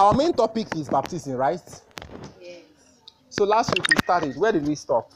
our 0.00 0.14
main 0.14 0.32
topic 0.32 0.74
is 0.74 0.88
baptism, 0.88 1.34
right? 1.34 1.60
Yes. 2.40 2.62
So 3.28 3.44
last 3.44 3.76
week 3.76 3.86
we 3.86 3.96
started. 3.98 4.34
Where 4.34 4.50
did 4.50 4.66
we 4.66 4.74
stop? 4.74 5.12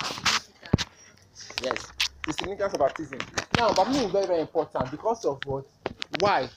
Yes, 1.63 1.91
the 2.27 2.33
significance 2.35 2.75
of 2.75 2.81
baptism. 2.81 3.19
Now, 3.57 3.73
baptism 3.73 4.05
is 4.05 4.13
very, 4.13 4.27
very 4.27 4.41
important 4.41 4.91
because 4.91 5.25
of 5.25 5.41
what? 5.47 5.65
Why? 6.19 6.51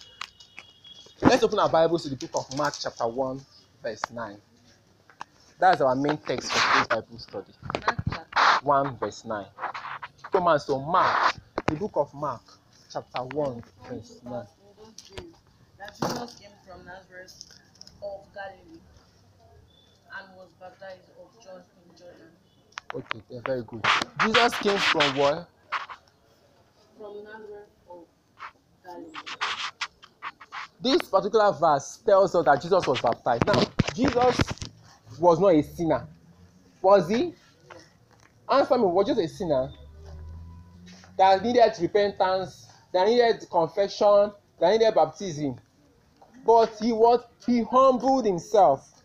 Let's 1.21 1.41
open 1.41 1.57
our 1.59 1.69
Bibles 1.69 2.03
to 2.03 2.09
the 2.09 2.17
book 2.17 2.31
of 2.35 2.57
Mark, 2.57 2.75
chapter 2.77 3.07
1, 3.07 3.45
verse 3.81 4.11
9. 4.11 4.37
That's 5.59 5.79
our 5.79 5.95
main 5.95 6.17
text 6.17 6.51
for 6.51 6.59
today's 6.59 6.87
Bible 6.87 7.19
study. 7.19 7.53
Mark 7.87 7.99
chapter 8.13 8.65
1, 8.65 8.97
verse 8.97 9.23
9. 9.23 9.45
Come 10.33 10.47
on, 10.47 10.59
so 10.59 10.79
Mark, 10.81 11.33
the 11.65 11.75
book 11.75 11.93
of 11.95 12.13
Mark, 12.13 12.41
chapter 12.91 13.23
1, 13.23 13.63
verse 13.89 14.19
9. 14.25 14.33
in 14.33 14.83
those 14.83 14.93
days 15.09 15.33
that 15.79 15.95
Jesus 15.95 16.39
came 16.39 16.51
from 16.67 16.85
Nazareth 16.85 17.56
of 18.01 18.21
Galilee 18.33 18.79
and 20.17 20.37
was 20.37 20.49
baptized 20.59 21.09
of 21.19 21.43
John 21.43 21.61
in 21.85 21.97
Jordan. 21.97 22.31
Okay, 22.93 23.21
yeah, 23.29 23.39
very 23.45 23.63
good. 23.63 23.85
Jesus 24.21 24.55
came 24.59 24.77
from 24.77 25.17
where? 25.17 25.47
From 26.97 27.23
Nazareth 27.23 27.69
of 27.89 28.05
Galilee. 28.83 29.11
This 30.79 31.01
particular 31.09 31.51
verse 31.51 31.99
tells 32.05 32.35
us 32.35 32.45
that 32.45 32.61
Jesus 32.61 32.87
was 32.87 33.01
baptized. 33.01 33.45
Now, 33.47 33.63
Jesus 33.93 34.37
was 35.19 35.39
not 35.39 35.55
a 35.55 35.63
sinner. 35.63 36.07
Was 36.81 37.09
he? 37.09 37.33
Answer 38.49 38.77
me, 38.77 38.83
was 38.83 39.07
just 39.07 39.19
a 39.19 39.27
sinner 39.27 39.71
that 41.17 41.43
needed 41.43 41.73
repentance, 41.81 42.67
that 42.93 43.07
needed 43.07 43.45
confession, 43.49 44.31
that 44.59 44.71
needed 44.71 44.93
baptism. 44.93 45.59
But 46.47 46.77
he 46.79 46.93
was 46.93 47.25
he 47.45 47.63
humbled 47.63 48.25
himself 48.25 49.03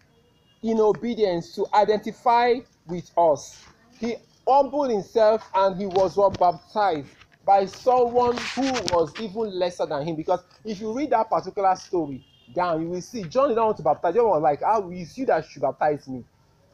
in 0.62 0.78
obedience 0.78 1.56
to 1.56 1.66
identify 1.74 2.54
with 2.86 3.10
us. 3.18 3.64
He 3.98 4.14
humbled 4.46 4.92
himself 4.92 5.50
and 5.52 5.76
he 5.76 5.86
was 5.86 6.16
what 6.16 6.38
baptized 6.38 7.08
by 7.44 7.66
someone 7.66 8.36
who 8.54 8.70
was 8.94 9.12
even 9.20 9.58
lesser 9.58 9.86
than 9.86 10.06
him. 10.06 10.14
Because 10.14 10.44
if 10.64 10.80
you 10.80 10.92
read 10.96 11.10
that 11.10 11.28
particular 11.28 11.74
story 11.74 12.22
down, 12.54 12.82
you 12.82 12.88
will 12.88 13.00
see 13.02 13.24
John 13.24 13.48
did 13.48 13.56
not 13.56 13.64
want 13.64 13.76
to 13.78 13.82
baptize. 13.82 14.14
John 14.14 14.26
was 14.26 14.42
like, 14.42 14.62
How 14.62 14.80
will 14.80 14.92
you 14.92 15.26
that 15.26 15.44
should 15.44 15.62
baptize 15.62 16.06
me? 16.06 16.24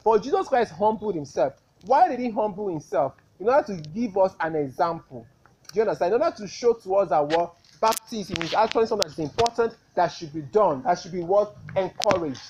But 0.05 0.21
Jesus 0.21 0.47
Christ 0.47 0.73
humbled 0.73 1.15
himself. 1.15 1.53
Why 1.85 2.09
did 2.09 2.19
he 2.19 2.29
humble 2.29 2.67
himself? 2.67 3.15
In 3.39 3.49
order 3.49 3.73
to 3.73 3.89
give 3.89 4.15
us 4.19 4.35
an 4.39 4.55
example. 4.55 5.25
Do 5.73 5.79
you 5.79 5.81
understand? 5.81 6.13
In 6.13 6.21
order 6.21 6.35
to 6.37 6.47
show 6.47 6.73
to 6.73 6.95
us 6.97 7.09
that 7.09 7.25
what 7.25 7.55
baptism 7.81 8.41
is 8.43 8.53
actually 8.53 8.85
something 8.87 9.07
that's 9.07 9.19
important 9.19 9.77
that 9.95 10.07
should 10.09 10.33
be 10.33 10.41
done, 10.41 10.83
that 10.83 10.99
should 10.99 11.11
be 11.11 11.21
what 11.21 11.55
encouraged. 11.75 12.41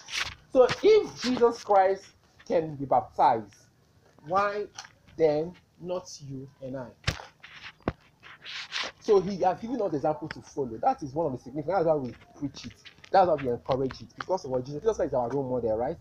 So 0.51 0.69
if 0.83 1.21
Jesus 1.21 1.63
Christ 1.63 2.11
can 2.47 2.75
be 2.75 2.85
baptized, 2.85 3.53
why 4.25 4.67
then 5.17 5.55
not 5.79 6.09
you 6.21 6.49
and 6.61 6.77
I? 6.77 6.89
So 8.99 9.21
he 9.21 9.41
has 9.41 9.59
given 9.59 9.81
us 9.81 9.93
example 9.93 10.29
to 10.29 10.41
follow. 10.41 10.77
That 10.77 11.01
is 11.03 11.13
one 11.13 11.27
of 11.27 11.31
the 11.33 11.39
significant. 11.39 11.77
That's 11.77 11.87
why 11.87 11.95
we 11.95 12.15
preach 12.39 12.65
it. 12.65 12.73
That's 13.11 13.27
why 13.27 13.35
we 13.35 13.49
encourage 13.49 14.01
it 14.01 14.15
because 14.15 14.45
of 14.45 14.51
what 14.51 14.65
Jesus, 14.65 14.81
Jesus 14.81 14.97
Christ 14.97 15.09
is 15.09 15.13
our 15.15 15.29
role 15.29 15.49
model, 15.49 15.77
right? 15.77 15.97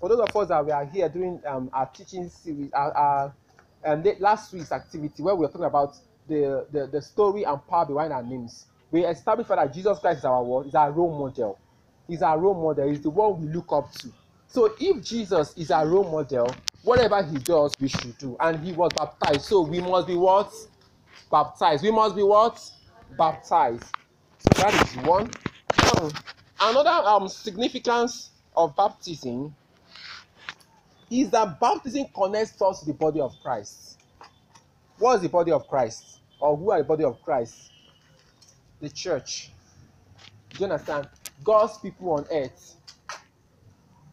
For 0.00 0.08
those 0.08 0.20
of 0.20 0.36
us 0.36 0.48
that 0.48 0.64
we 0.64 0.72
are 0.72 0.84
here 0.86 1.08
doing 1.08 1.42
um, 1.46 1.70
our 1.72 1.86
teaching 1.86 2.28
series, 2.28 2.72
our, 2.72 2.92
our 2.96 3.36
um, 3.84 4.04
last 4.20 4.52
week's 4.52 4.72
activity 4.72 5.22
where 5.22 5.34
we 5.34 5.46
were 5.46 5.52
talking 5.52 5.66
about 5.66 5.96
the, 6.28 6.66
the 6.70 6.86
the 6.86 7.02
story 7.02 7.44
and 7.44 7.66
power 7.66 7.86
behind 7.86 8.12
our 8.12 8.22
names, 8.22 8.66
we 8.92 9.06
established 9.06 9.48
that 9.48 9.72
Jesus 9.74 9.98
Christ 10.00 10.20
is 10.20 10.26
our 10.26 10.44
word, 10.44 10.68
is 10.68 10.74
our 10.76 10.92
role 10.92 11.18
model. 11.18 11.58
He's 12.06 12.22
our 12.22 12.38
role 12.38 12.54
model. 12.54 12.88
He's 12.88 13.02
the 13.02 13.10
one 13.10 13.40
we 13.40 13.48
look 13.52 13.72
up 13.72 13.92
to. 13.94 14.08
So 14.48 14.74
if 14.78 15.02
Jesus 15.04 15.56
is 15.56 15.70
our 15.70 15.88
role 15.88 16.04
model, 16.10 16.46
whatever 16.84 17.22
he 17.24 17.38
does, 17.38 17.74
we 17.80 17.88
should 17.88 18.18
do. 18.18 18.36
And 18.38 18.60
he 18.60 18.72
was 18.72 18.92
baptized, 18.94 19.42
so 19.46 19.62
we 19.62 19.80
must 19.80 20.06
be 20.06 20.14
what? 20.14 20.52
Baptized. 21.30 21.82
We 21.82 21.90
must 21.90 22.14
be 22.16 22.22
what? 22.22 22.60
Baptized. 23.18 23.86
So 24.38 24.62
that 24.62 24.74
is 24.74 24.96
one. 25.06 25.30
Now, 25.78 26.10
another 26.60 27.08
um 27.08 27.28
significance 27.28 28.32
of 28.54 28.76
baptism 28.76 29.56
is 31.10 31.30
that 31.30 31.60
baptism 31.60 32.06
connects 32.14 32.60
us 32.62 32.80
to 32.80 32.86
the 32.86 32.94
body 32.94 33.20
of 33.20 33.34
Christ. 33.42 34.00
What 34.98 35.16
is 35.16 35.22
the 35.22 35.30
body 35.30 35.52
of 35.52 35.68
Christ? 35.68 36.20
Or 36.40 36.56
who 36.56 36.70
are 36.72 36.78
the 36.78 36.84
body 36.84 37.04
of 37.04 37.22
Christ? 37.22 37.71
The 38.82 38.90
church. 38.90 39.52
Do 40.50 40.58
you 40.58 40.64
understand? 40.64 41.08
God's 41.44 41.78
people 41.78 42.10
on 42.14 42.26
earth. 42.32 42.74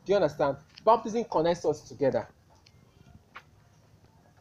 Do 0.06 0.12
you 0.12 0.16
understand? 0.16 0.58
Baptism 0.86 1.24
connects 1.26 1.66
us 1.66 1.82
together. 1.82 2.28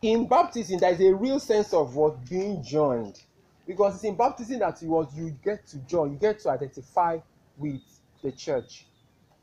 In 0.03 0.29
baptism, 0.29 0.81
there 0.81 0.93
is 0.93 1.01
a 1.01 1.15
real 1.15 1.41
sense 1.41 1.73
of 1.73 1.97
what 1.97 2.29
being 2.29 2.63
joined. 2.63 3.19
Because 3.67 3.95
it's 3.95 4.05
in 4.05 4.17
baptism 4.17 4.59
that 4.59 4.83
you, 4.83 5.09
you 5.15 5.31
get 5.43 5.67
to 5.69 5.79
join, 5.79 6.13
you 6.13 6.19
get 6.19 6.41
to 6.41 6.51
identify 6.51 7.19
with 7.57 7.81
the 8.23 8.31
church. 8.31 8.87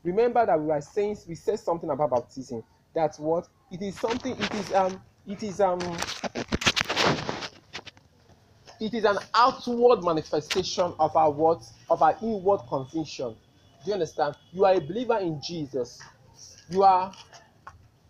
Remember 0.04 0.46
that 0.46 0.60
we 0.60 0.70
are 0.70 0.80
saying 0.80 1.16
we 1.26 1.34
said 1.34 1.58
something 1.58 1.90
about 1.90 2.12
baptism. 2.12 2.62
That's 2.94 3.18
what 3.18 3.48
it 3.72 3.82
is 3.82 3.98
something, 3.98 4.36
it 4.38 4.54
is 4.54 4.72
um 4.72 5.02
it 5.26 5.42
is 5.42 5.60
um 5.60 5.80
it 8.80 8.94
is 8.94 9.04
an 9.04 9.18
outward 9.34 10.04
manifestation 10.04 10.92
of 10.98 11.16
our 11.16 11.30
what 11.30 11.62
of 11.88 12.02
our 12.02 12.16
inward 12.22 12.60
conviction. 12.68 13.34
Do 13.84 13.90
you 13.90 13.94
understand? 13.94 14.36
You 14.52 14.64
are 14.64 14.74
a 14.74 14.80
believer 14.80 15.18
in 15.18 15.40
jesus. 15.42 16.00
You 16.68 16.82
are 16.82 17.12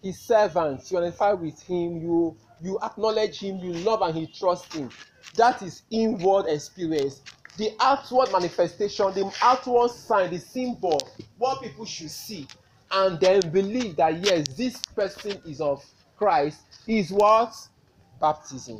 his 0.02 0.18
servant. 0.20 0.90
You 0.90 0.98
identify 0.98 1.32
with 1.32 1.60
him. 1.62 2.00
You 2.00 2.36
you 2.60 2.78
acknowledge 2.82 3.40
him. 3.40 3.58
You 3.58 3.72
love 3.74 4.02
and 4.02 4.18
you 4.18 4.26
trust 4.26 4.72
him. 4.72 4.90
That 5.36 5.62
is 5.62 5.82
inward 5.90 6.46
experience. 6.48 7.22
The 7.56 7.72
outward 7.80 8.32
manifestation 8.32 9.12
the 9.14 9.32
outward 9.42 9.90
sign 9.90 10.30
the 10.30 10.38
symbol 10.38 10.98
what 11.38 11.62
people 11.62 11.86
should 11.86 12.10
see 12.10 12.46
and 12.90 13.18
then 13.18 13.40
believe 13.50 13.96
that 13.96 14.22
yes 14.24 14.46
this 14.48 14.76
person 14.94 15.40
is 15.46 15.60
of 15.62 15.82
christ 16.18 16.60
is 16.86 17.10
what? 17.10 17.54
Baptism 18.20 18.78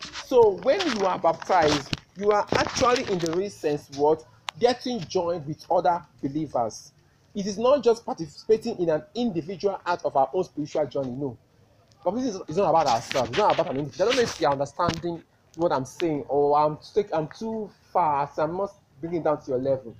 so 0.00 0.50
when 0.62 0.80
you 0.98 1.06
are 1.06 1.18
baptized, 1.18 1.92
you 2.16 2.30
are 2.32 2.46
actually 2.56 3.10
in 3.12 3.18
the 3.18 3.32
real 3.32 3.50
sense 3.50 3.90
what 3.96 4.24
getting 4.58 5.00
joined 5.00 5.46
with 5.46 5.64
other 5.70 6.04
believers. 6.22 6.92
It 7.34 7.46
is 7.46 7.58
not 7.58 7.82
just 7.84 8.04
participating 8.04 8.78
in 8.78 8.90
an 8.90 9.04
individual 9.14 9.80
act 9.86 10.04
of 10.04 10.16
our 10.16 10.28
own 10.32 10.44
spiritual 10.44 10.86
journey. 10.86 11.10
No, 11.12 11.38
baptism 12.04 12.42
is, 12.48 12.56
not 12.56 12.70
about 12.70 12.86
ourselves. 12.86 13.30
It's 13.30 13.38
not 13.38 13.52
about 13.54 13.70
an 13.70 13.78
individual. 13.78 14.08
I 14.08 14.12
don't 14.12 14.16
know 14.16 14.22
if 14.22 14.40
you 14.40 14.46
are 14.46 14.52
understanding 14.52 15.22
what 15.56 15.72
I'm 15.72 15.84
saying, 15.84 16.24
or 16.28 16.58
I'm 16.58 16.78
take, 16.94 17.12
I'm 17.14 17.28
too 17.28 17.70
fast. 17.92 18.38
I'm 18.38 18.56
not 18.56 18.72
bringing 19.00 19.20
it 19.20 19.24
down 19.24 19.40
to 19.42 19.50
your 19.52 19.60
level. 19.60 19.96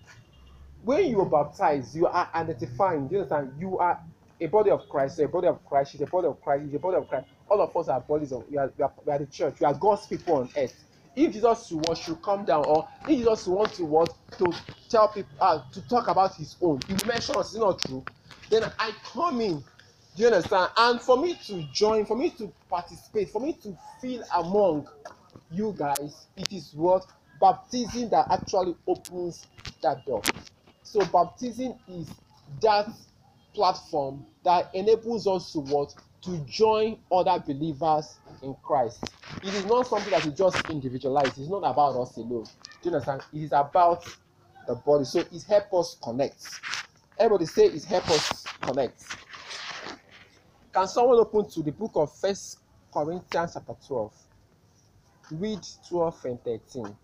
When 0.82 1.08
you 1.08 1.20
are 1.20 1.26
baptized, 1.26 1.94
you 1.96 2.06
are 2.06 2.30
identifying. 2.34 3.08
You 3.10 3.18
understand? 3.18 3.54
You 3.58 3.78
are 3.78 4.00
a 4.40 4.46
body 4.46 4.70
of 4.70 4.88
Christ. 4.88 5.18
A 5.20 5.28
body 5.28 5.48
of 5.48 5.64
Christ. 5.66 5.92
She's 5.92 6.00
a 6.00 6.06
body 6.06 6.26
of 6.26 6.40
Christ. 6.42 6.64
She's 6.64 6.74
a 6.74 6.78
body 6.78 6.96
of 6.96 7.08
Christ. 7.08 7.26
All 7.48 7.60
of 7.60 7.76
us 7.76 7.88
are 7.88 8.00
bodies 8.00 8.32
of. 8.32 8.48
We 8.50 8.58
are, 8.58 8.72
we 8.76 8.84
are, 8.84 8.92
we 9.04 9.12
are 9.12 9.18
the 9.18 9.26
church. 9.26 9.60
We 9.60 9.66
are 9.66 9.74
God's 9.74 10.06
people 10.06 10.36
on 10.36 10.50
earth. 10.56 10.84
If 11.16 11.32
Jesus 11.32 11.72
want 11.72 11.98
to 11.98 12.14
come 12.16 12.44
down, 12.44 12.64
or 12.66 12.88
if 13.02 13.18
Jesus 13.18 13.46
wants 13.46 13.76
to 13.78 13.84
want 13.84 14.10
to 14.38 14.52
tell 14.88 15.08
people 15.08 15.30
uh, 15.40 15.62
to 15.72 15.88
talk 15.88 16.08
about 16.08 16.36
his 16.36 16.56
own, 16.62 16.80
he 16.86 16.94
mentions 17.06 17.36
it's 17.38 17.54
not 17.54 17.80
true. 17.80 18.04
Then 18.50 18.64
I 18.78 18.92
come 19.04 19.40
in. 19.40 19.64
Do 20.16 20.22
you 20.22 20.26
understand? 20.28 20.70
And 20.76 21.00
for 21.00 21.16
me 21.16 21.34
to 21.46 21.62
join, 21.72 22.04
for 22.06 22.16
me 22.16 22.30
to 22.30 22.52
participate, 22.68 23.30
for 23.30 23.40
me 23.40 23.52
to 23.62 23.76
feel 24.00 24.22
among 24.36 24.88
you 25.50 25.74
guys, 25.76 26.26
it 26.36 26.52
is 26.52 26.72
what 26.74 27.04
baptism 27.40 28.10
that 28.10 28.26
actually 28.30 28.76
opens 28.86 29.46
that 29.82 30.04
door. 30.06 30.22
So 30.82 31.04
baptism 31.06 31.74
is 31.88 32.08
that 32.60 32.88
platform 33.58 34.24
that 34.44 34.70
enables 34.72 35.26
us 35.26 35.52
to 35.52 35.58
what 35.58 35.92
to 36.22 36.38
join 36.46 36.96
other 37.10 37.42
believers 37.44 38.18
in 38.40 38.54
Christ. 38.62 39.02
It 39.42 39.52
is 39.52 39.66
not 39.66 39.88
something 39.88 40.12
that 40.12 40.24
is 40.24 40.34
just 40.34 40.70
individualized. 40.70 41.36
It's 41.40 41.48
not 41.48 41.64
about 41.64 42.00
us 42.00 42.16
alone. 42.18 42.44
Do 42.44 42.88
you 42.88 42.92
understand? 42.92 43.22
It 43.32 43.42
is 43.42 43.52
about 43.52 44.04
the 44.68 44.76
body. 44.76 45.04
So 45.04 45.18
it 45.18 45.42
helps 45.42 45.74
us 45.74 45.96
connect. 46.00 46.40
Everybody 47.18 47.46
say 47.46 47.64
it 47.64 47.84
helps 47.84 48.10
us 48.12 48.44
connect. 48.60 49.02
Can 50.72 50.86
someone 50.86 51.18
open 51.18 51.50
to 51.50 51.62
the 51.64 51.72
book 51.72 51.90
of 51.96 52.16
First 52.16 52.58
Corinthians 52.92 53.54
chapter 53.54 53.74
12? 53.88 54.12
Read 55.32 55.66
12 55.88 56.24
and 56.26 56.44
13. 56.44 56.96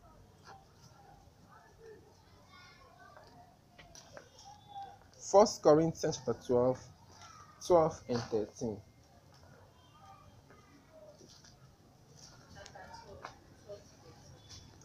First 5.34 5.64
Corinthians 5.64 6.20
chapter 6.24 6.40
12, 6.46 6.78
12 7.66 8.02
and 8.08 8.20
13. 8.20 8.76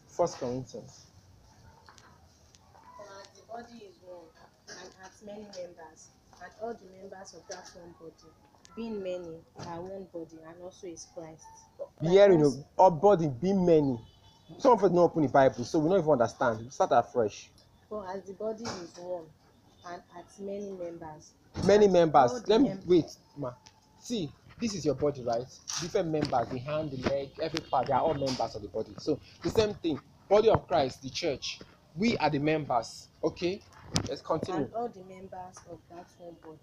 First 0.08 0.38
Corinthians. 0.40 1.06
For 2.96 3.06
as 3.20 3.28
the 3.38 3.46
body 3.46 3.84
is 3.86 3.94
one 4.02 4.26
and 4.70 4.90
hath 5.00 5.12
has 5.12 5.22
many 5.24 5.42
members, 5.42 6.08
and 6.42 6.52
all 6.60 6.74
the 6.74 6.98
members 6.98 7.32
of 7.34 7.46
that 7.48 7.70
one 7.76 7.94
body, 8.00 8.32
being 8.74 9.00
many, 9.04 9.36
are 9.68 9.80
one 9.80 10.08
body, 10.12 10.40
and 10.44 10.60
also 10.64 10.88
is 10.88 11.06
Christ. 11.14 11.44
Be 12.02 12.08
hearing 12.08 12.42
o 12.42 12.52
our 12.76 12.90
body 12.90 13.28
be 13.28 13.52
many 13.52 14.00
some 14.58 14.72
of 14.72 14.82
us 14.82 14.90
no 14.90 15.02
open 15.02 15.22
the 15.22 15.28
bible 15.28 15.62
so 15.62 15.78
we 15.78 15.88
no 15.88 15.96
even 15.96 16.10
understand 16.10 16.58
we 16.58 16.70
start 16.70 16.90
afresh 16.92 17.48
For 17.88 18.04
as 18.08 18.24
the 18.24 18.32
body 18.32 18.64
is 18.64 18.98
one, 18.98 19.26
many 20.38 20.70
members, 20.70 21.32
many 21.66 21.88
members. 21.88 22.32
all 22.32 22.42
let 22.46 22.60
me 22.60 22.68
mem- 22.68 22.82
wait 22.86 23.06
ma. 23.36 23.52
See 23.98 24.30
this 24.60 24.74
is 24.74 24.84
your 24.84 24.94
body 24.94 25.22
right? 25.22 25.46
Different 25.80 26.08
members 26.10 26.48
the 26.48 26.58
hand 26.58 26.90
the 26.90 27.08
leg 27.08 27.30
every 27.40 27.60
part 27.60 27.86
they 27.86 27.92
are 27.92 28.00
all 28.02 28.14
members 28.14 28.54
of 28.54 28.62
the 28.62 28.68
body. 28.68 28.94
So 28.98 29.18
the 29.42 29.50
same 29.50 29.74
thing 29.74 30.00
body 30.28 30.48
of 30.48 30.66
christ 30.68 31.02
the 31.02 31.10
church 31.10 31.58
we 31.94 32.16
are 32.18 32.30
the 32.30 32.38
members 32.38 33.08
okay? 33.24 33.62
Let's 34.08 34.22
continue. 34.22 34.62
And 34.64 34.74
all 34.74 34.88
the 34.88 35.04
members 35.04 35.56
of 35.68 35.80
that 35.90 36.06
one 36.18 36.36
body, 36.42 36.58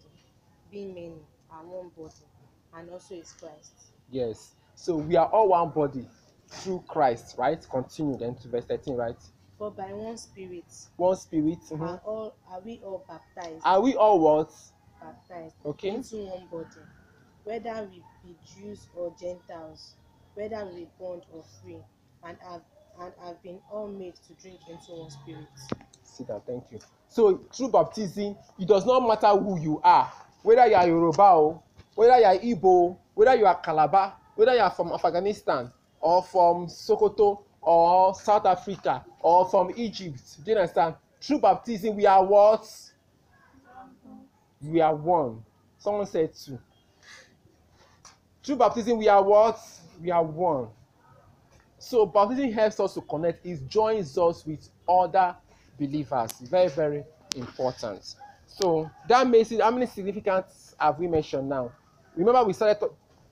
being 0.72 0.94
many, 0.94 1.22
are 1.52 1.64
one 1.66 1.90
body, 1.98 2.26
and 2.74 2.90
also 2.90 3.16
is 3.16 3.34
Christ. 3.34 3.92
yes. 4.10 4.54
So 4.76 4.96
we 4.98 5.16
are 5.16 5.28
all 5.28 5.50
one 5.50 5.70
body 5.72 6.08
through 6.50 6.84
christ 6.88 7.36
right? 7.38 7.66
Continue 7.70 8.18
then 8.18 8.36
to 8.36 8.48
verse 8.48 8.66
thirteen 8.66 8.96
right 8.96 9.18
For 9.58 9.72
by 9.72 9.92
one 9.92 10.18
Spirit. 10.18 10.66
One 10.98 11.16
spirit 11.16 11.60
mhm. 11.72 11.82
are 11.82 12.02
all 12.06 12.36
are 12.52 12.62
we 12.62 12.80
all 12.84 13.04
baptized, 13.08 13.62
are 13.66 13.82
we 13.82 13.96
all 13.96 14.20
what? 14.20 14.52
Baptized 15.02 15.56
okay. 15.66 15.90
into 15.90 16.18
one 16.18 16.48
body, 16.52 16.86
whether 17.44 17.90
we 17.90 18.04
be 18.24 18.36
Jews 18.46 18.88
or 18.96 19.14
Gentiles, 19.20 19.94
whether 20.36 20.64
we 20.66 20.82
be 20.82 20.88
bond 21.00 21.24
or 21.34 21.44
free, 21.62 21.78
and 22.24 22.38
have 22.48 22.62
and 23.00 23.14
have 23.24 23.42
been 23.42 23.60
all 23.72 23.88
made 23.88 24.14
to 24.28 24.34
drink 24.42 24.60
into 24.70 24.92
one 24.92 25.10
spirit. 25.10 25.48
sit 26.04 26.28
down 26.28 26.42
thank 26.46 26.72
you. 26.72 26.80
So 27.10 27.38
through 27.52 27.70
baptism 27.70 28.36
it 28.60 28.68
does 28.68 28.86
not 28.86 29.08
matter 29.08 29.30
who 29.40 29.60
you 29.60 29.82
are. 29.84 30.12
Whether 30.44 30.68
you 30.68 30.76
are 30.76 30.88
yoruba 30.88 31.24
o 31.24 31.64
whether 31.96 32.18
you 32.20 32.26
are 32.26 32.38
igbo 32.38 32.96
whether 33.16 33.36
you 33.36 33.46
are 33.48 33.56
calabar 33.60 34.14
whether 34.36 34.54
you 34.54 34.62
are 34.62 34.70
from 34.70 34.92
afghanistan 34.92 35.72
or 36.00 36.22
from 36.22 36.68
sokoto 36.68 37.42
or 37.68 38.16
south 38.16 38.46
africa 38.46 39.04
or 39.20 39.46
from 39.50 39.74
egypt. 39.76 40.42
Do 40.42 40.52
you 40.52 40.58
understand? 40.58 40.96
Through 41.22 41.40
baptism 41.40 41.98
we 41.98 42.06
are 42.06 42.24
what? 42.24 42.66
We 44.62 44.80
are 44.80 44.96
one. 44.96 45.44
Someone 45.78 46.06
said 46.06 46.34
two. 46.34 46.58
Through 48.42 48.56
baptism 48.56 48.98
we 48.98 49.10
are 49.10 49.22
what? 49.22 49.60
We 50.02 50.12
are 50.12 50.24
one. 50.24 50.70
So 51.78 52.06
baptism 52.06 52.54
helps 52.54 52.80
us 52.80 52.94
to 52.94 53.02
connect. 53.02 53.46
It 53.46 53.68
joins 53.68 54.18
us 54.18 54.46
with 54.46 54.70
other 54.88 55.36
believers. 55.78 56.32
Very 56.40 56.70
very 56.70 57.04
important. 57.36 58.16
So 58.46 58.90
that 59.10 59.28
makes 59.28 59.52
it 59.52 59.60
how 59.62 59.72
many 59.72 59.88
significance 59.88 60.74
have 60.80 60.98
we 61.00 61.08
mentioned 61.08 61.50
now? 61.50 61.74
Remember 62.16 62.46
we 62.46 62.54
started 62.54 62.88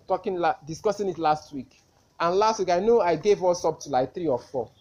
talking 0.05 0.43
discussing 0.67 1.07
it 1.07 1.17
last 1.17 1.53
week 1.53 1.84
and 2.19 2.35
last 2.35 2.59
week 2.59 2.69
i 2.69 2.79
know 2.79 3.01
i 3.01 3.15
gave 3.15 3.43
us 3.43 3.65
up 3.65 3.79
to 3.79 3.89
like 3.89 4.13
three 4.13 4.27
or 4.27 4.39
four 4.39 4.71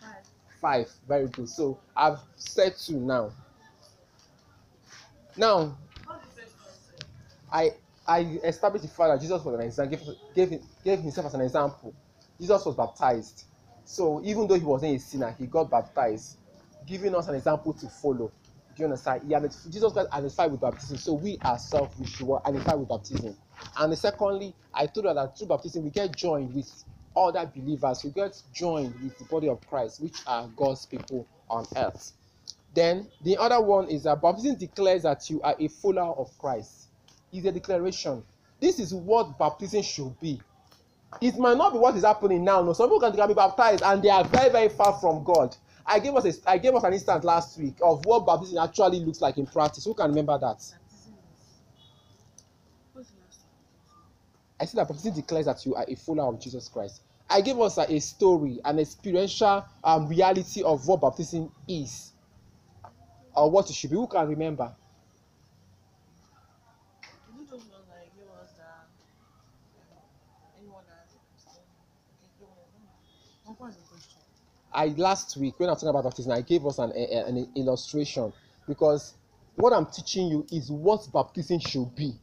Five. 0.00 0.26
five 0.60 0.92
very 1.08 1.28
good 1.28 1.48
so 1.48 1.78
i've 1.96 2.18
said 2.36 2.76
two 2.76 3.00
now 3.00 3.32
now? 5.36 5.76
I 7.52 7.72
I 8.06 8.20
established 8.44 8.84
the 8.84 8.90
fact 8.90 9.10
that 9.12 9.20
Jesus 9.20 9.44
was 9.44 9.54
an 9.54 9.60
example, 9.62 10.16
gave, 10.34 10.50
gave, 10.50 10.60
gave 10.84 11.00
himself 11.00 11.26
as 11.26 11.34
an 11.34 11.40
example. 11.42 11.94
Jesus 12.40 12.64
was 12.64 12.76
baptized. 12.76 13.44
So 13.84 14.22
even 14.24 14.46
though 14.46 14.54
he 14.58 14.64
wasn't 14.64 14.96
a 14.96 15.00
sinner, 15.00 15.32
he 15.38 15.46
got 15.46 15.70
baptized, 15.70 16.38
giving 16.86 17.14
us 17.14 17.28
an 17.28 17.34
example 17.34 17.72
to 17.74 17.88
follow. 17.88 18.28
Do 18.74 18.82
you 18.82 18.84
understand? 18.84 19.22
He 19.26 19.34
ident- 19.34 19.70
Jesus 19.72 19.92
Christ 19.92 20.08
identified 20.12 20.52
with 20.52 20.60
baptism. 20.60 20.96
So 20.98 21.14
we 21.14 21.38
ourselves, 21.44 21.98
we 21.98 22.06
should 22.06 22.32
identify 22.44 22.74
with 22.74 22.88
baptism. 22.88 23.36
And 23.78 23.96
secondly, 23.98 24.54
I 24.72 24.86
told 24.86 25.06
her 25.06 25.14
that 25.14 25.36
through 25.36 25.48
baptism, 25.48 25.84
we 25.84 25.90
get 25.90 26.14
joined 26.14 26.54
with 26.54 26.70
other 27.16 27.50
believers. 27.54 28.04
We 28.04 28.10
get 28.10 28.40
joined 28.52 28.94
with 29.02 29.18
the 29.18 29.24
body 29.24 29.48
of 29.48 29.66
Christ, 29.68 30.00
which 30.00 30.18
are 30.26 30.48
God's 30.56 30.86
people 30.86 31.26
on 31.48 31.66
earth. 31.76 32.12
Then 32.74 33.08
the 33.22 33.38
other 33.38 33.60
one 33.60 33.88
is 33.88 34.02
that 34.02 34.20
baptism 34.20 34.56
declares 34.56 35.02
that 35.04 35.28
you 35.30 35.40
are 35.42 35.56
a 35.58 35.68
follower 35.68 36.14
of 36.16 36.36
Christ. 36.38 36.88
Is 37.32 37.44
a 37.44 37.52
declaration. 37.52 38.22
This 38.60 38.78
is 38.78 38.94
what 38.94 39.38
baptism 39.38 39.82
should 39.82 40.18
be. 40.20 40.40
It 41.20 41.38
might 41.38 41.56
not 41.56 41.72
be 41.72 41.78
what 41.78 41.96
is 41.96 42.04
happening 42.04 42.44
now. 42.44 42.62
No, 42.62 42.72
some 42.72 42.88
people 42.88 43.00
can, 43.00 43.12
can 43.14 43.28
be 43.28 43.34
baptized 43.34 43.82
and 43.82 44.02
they 44.02 44.10
are 44.10 44.24
very, 44.24 44.50
very 44.50 44.68
far 44.68 44.92
from 45.00 45.24
God. 45.24 45.56
I 45.84 45.98
gave 45.98 46.14
us 46.14 46.24
a, 46.24 46.50
I 46.50 46.58
gave 46.58 46.74
us 46.74 46.84
an 46.84 46.92
instance 46.92 47.24
last 47.24 47.58
week 47.58 47.76
of 47.82 48.04
what 48.06 48.26
baptism 48.26 48.58
actually 48.58 49.00
looks 49.00 49.20
like 49.20 49.38
in 49.38 49.46
practice. 49.46 49.84
Who 49.84 49.94
can 49.94 50.08
remember 50.08 50.38
that? 50.38 50.56
Baptism 50.56 51.14
is. 51.34 51.60
What's 52.92 53.10
the 53.10 53.20
last 53.20 53.40
one? 53.40 54.02
I 54.58 54.64
said 54.64 54.78
that 54.78 54.88
baptism 54.88 55.14
declares 55.14 55.46
that 55.46 55.64
you 55.66 55.74
are 55.74 55.84
a 55.86 55.94
follower 55.96 56.32
of 56.34 56.40
Jesus 56.40 56.68
Christ. 56.68 57.02
I 57.28 57.40
gave 57.40 57.58
us 57.58 57.76
a, 57.78 57.92
a 57.92 58.00
story, 58.00 58.60
an 58.64 58.78
experiential 58.78 59.64
um, 59.84 60.08
reality 60.08 60.62
of 60.62 60.86
what 60.86 61.00
baptism 61.00 61.52
is, 61.68 62.12
or 63.34 63.50
what 63.50 63.68
it 63.68 63.74
should 63.74 63.90
be. 63.90 63.96
Who 63.96 64.06
can 64.06 64.28
remember? 64.28 64.72
Is 67.02 67.40
it 67.42 67.50
those 67.50 67.60
ones 67.66 67.86
that 67.88 68.04
you 68.14 68.22
gave 68.22 68.30
us 68.42 68.52
that 68.56 68.86
um, 69.92 70.02
anyone 70.58 70.84
that 70.88 71.04
has 71.04 71.14
a 71.14 71.20
Christian? 71.30 71.62
Okay, 72.22 72.30
go 72.40 72.46
on. 72.46 72.82
What 73.44 73.60
was 73.60 73.76
the 73.76 73.82
question? 73.82 74.20
I 74.72 74.86
last 74.88 75.36
week 75.36 75.58
when 75.58 75.68
I 75.68 75.72
was 75.72 75.80
talking 75.80 75.90
about 75.90 76.04
baptism, 76.04 76.32
I 76.32 76.40
gave 76.42 76.64
us 76.66 76.78
an, 76.78 76.92
a- 76.94 77.26
an 77.26 77.52
illustration 77.56 78.32
because 78.68 79.14
what 79.56 79.72
I'm 79.72 79.86
teaching 79.86 80.28
you 80.28 80.46
is 80.52 80.70
what 80.70 81.10
baptism 81.12 81.60
should 81.60 81.94
be. 81.94 82.14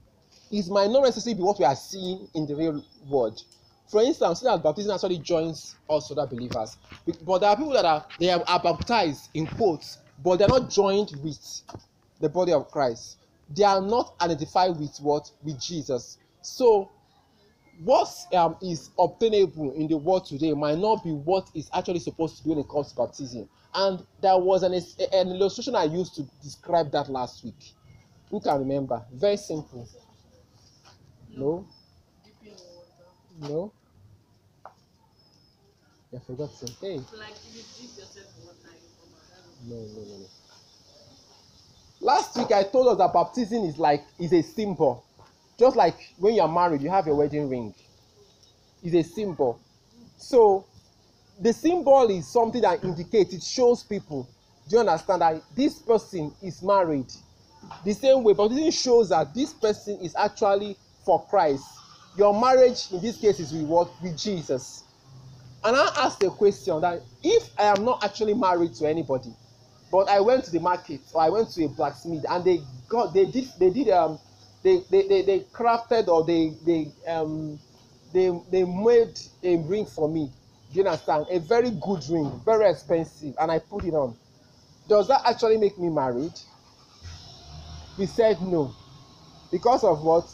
It 0.54 0.70
might 0.70 0.92
not 0.92 1.02
necessarily 1.02 1.34
be 1.40 1.44
what 1.44 1.58
we 1.58 1.66
are 1.66 1.76
seeing 1.76 2.30
in 2.36 2.46
the 2.46 2.56
real 2.56 2.86
world. 3.10 3.42
For 3.88 4.04
instance, 4.04 4.42
see 4.42 4.46
that 4.46 4.62
baptism 4.62 4.94
actually 4.94 5.18
joins 5.18 5.76
us 5.90 6.12
other 6.12 6.28
believers, 6.28 6.78
but 7.26 7.40
there 7.40 7.50
are 7.50 7.58
people 7.58 7.74
that 7.74 7.86
are 7.86 8.06
they 8.20 8.30
are, 8.30 8.44
are 8.48 8.62
baptized 8.62 9.30
in 9.34 9.48
quotes, 9.48 9.98
but 10.24 10.38
they're 10.38 10.48
not 10.48 10.70
joined 10.70 11.12
with 11.24 11.40
the 12.20 12.30
body 12.30 12.54
of 12.54 12.70
Christ. 12.70 13.18
They 13.50 13.64
are 13.64 13.82
not 13.82 14.14
identified 14.22 14.78
with 14.78 14.96
what 15.00 15.32
with 15.42 15.60
Jesus. 15.60 16.20
So 16.44 16.92
what 17.84 18.10
um, 18.36 18.56
is 18.62 18.92
obtainable 19.00 19.74
in 19.74 19.88
the 19.88 19.98
world 19.98 20.28
today 20.28 20.54
might 20.54 20.78
not 20.78 21.04
be 21.04 21.14
what 21.14 21.50
is 21.56 21.68
actually 21.74 22.00
supposed 22.00 22.38
to 22.38 22.44
be 22.44 22.52
when 22.52 22.60
it 22.60 22.70
comes 22.70 22.92
to 22.92 22.96
baptism. 22.98 23.50
And 23.74 24.06
there 24.22 24.38
was 24.38 24.62
an, 24.62 24.74
an 24.74 25.30
illustration 25.30 25.76
I 25.76 25.86
used 25.86 26.14
to 26.16 26.24
describe 26.44 26.92
that 26.92 27.10
last 27.10 27.44
week. 27.44 27.74
Who 28.30 28.40
can 28.40 28.60
remember? 28.60 29.04
Very 29.12 29.38
simple. 29.38 29.90
No? 31.36 31.66
No? 33.40 33.72
I 36.16 36.20
forgot 36.20 36.50
you. 36.62 37.06
No, 39.66 39.76
no, 39.76 39.76
no, 39.76 40.18
no. 40.18 40.26
Last 42.02 42.38
week 42.38 42.52
I 42.52 42.64
told 42.64 42.90
us 42.90 42.98
that 42.98 43.14
baptism 43.14 43.64
is 43.64 43.78
like 43.78 44.04
is 44.20 44.34
a 44.34 44.42
symbol. 44.44 45.04
Just 45.58 45.76
like 45.76 46.14
when 46.18 46.36
you 46.36 46.42
are 46.42 46.48
married, 46.48 46.82
you 46.82 46.90
have 46.90 47.08
a 47.08 47.16
wedding 47.16 47.50
ring. 47.50 47.74
It's 48.84 48.94
a 48.94 49.04
symbol. 49.04 49.60
So 50.18 50.66
the 51.40 51.54
symbol 51.54 52.10
is 52.10 52.28
something 52.28 52.62
that 52.62 52.84
indicates, 52.84 53.34
it 53.34 53.42
shows 53.42 53.84
people. 53.84 54.28
Do 54.68 54.76
you 54.76 54.80
understand 54.82 55.22
that 55.22 55.42
this 55.56 55.80
person 55.80 56.34
is 56.42 56.62
married? 56.62 57.12
The 57.86 57.94
same 57.94 58.24
way, 58.24 58.34
baptism 58.34 58.72
shows 58.72 59.10
that 59.10 59.34
this 59.34 59.54
person 59.54 60.00
is 60.00 60.16
actually 60.16 60.78
for 61.06 61.26
Christ. 61.28 61.66
Your 62.18 62.40
marriage 62.40 62.92
in 62.92 63.02
this 63.02 63.18
case 63.18 63.40
is 63.40 63.52
with 63.54 63.64
what? 63.64 63.92
With 64.02 64.18
Jesus. 64.18 64.84
And 65.64 65.76
I 65.76 65.90
asked 65.98 66.20
the 66.20 66.30
question 66.30 66.82
that 66.82 67.02
if 67.24 67.50
I 67.58 67.64
am 67.66 67.86
not 67.86 68.04
actually 68.04 68.34
married 68.34 68.74
to 68.76 68.88
anybody, 68.88 69.34
but 69.92 70.10
I 70.10 70.20
went 70.20 70.44
to 70.46 70.52
the 70.52 70.60
market 70.60 71.02
or 71.14 71.22
I 71.22 71.30
went 71.30 71.50
to 71.52 71.64
a 71.66 71.70
blacksmith 71.70 72.26
and 72.30 72.44
they 72.44 72.60
got 72.90 73.14
they 73.14 73.26
did 73.26 73.46
they 73.60 73.70
did 73.70 73.90
um 73.90 74.20
they 74.64 74.82
they 74.90 75.08
they, 75.08 75.22
they 75.22 75.40
crafted 75.54 76.08
or 76.08 76.26
they 76.26 76.54
they 76.66 76.92
um 77.12 77.60
they 78.14 78.32
they 78.52 78.64
made 78.64 79.20
a 79.44 79.58
ring 79.58 79.86
for 79.86 80.10
me. 80.10 80.32
Do 80.72 80.80
you 80.80 80.86
understand? 80.86 81.28
A 81.30 81.40
very 81.40 81.72
good 81.72 82.04
ring, 82.10 82.42
very 82.44 82.70
expensive, 82.70 83.36
and 83.40 83.52
I 83.52 83.60
put 83.60 83.86
it 83.86 83.94
on. 83.94 84.16
Does 84.88 85.08
that 85.08 85.22
actually 85.26 85.58
make 85.58 85.78
me 85.80 85.90
married? 85.90 86.34
We 87.98 88.06
said 88.08 88.42
no. 88.42 88.74
Because 89.52 89.84
of 89.84 90.02
what? 90.04 90.28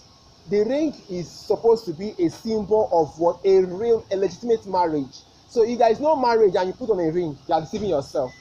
The 0.49 0.63
ring 0.63 0.95
is 1.09 1.31
supposed 1.31 1.85
to 1.85 1.93
be 1.93 2.15
a 2.17 2.27
symbol 2.29 2.89
of 2.91 3.19
what? 3.19 3.39
A 3.45 3.61
real, 3.61 4.03
a 4.11 4.17
legitimate 4.17 4.65
marriage. 4.65 5.21
So 5.47 5.63
if 5.63 5.77
there 5.77 5.91
is 5.91 5.99
no 5.99 6.15
marriage 6.15 6.55
and 6.55 6.67
you 6.67 6.73
put 6.73 6.89
on 6.89 6.99
a 6.99 7.11
ring, 7.11 7.37
you 7.47 7.53
are 7.53 7.61
deceiving 7.61 7.89
yourself. 7.89 8.31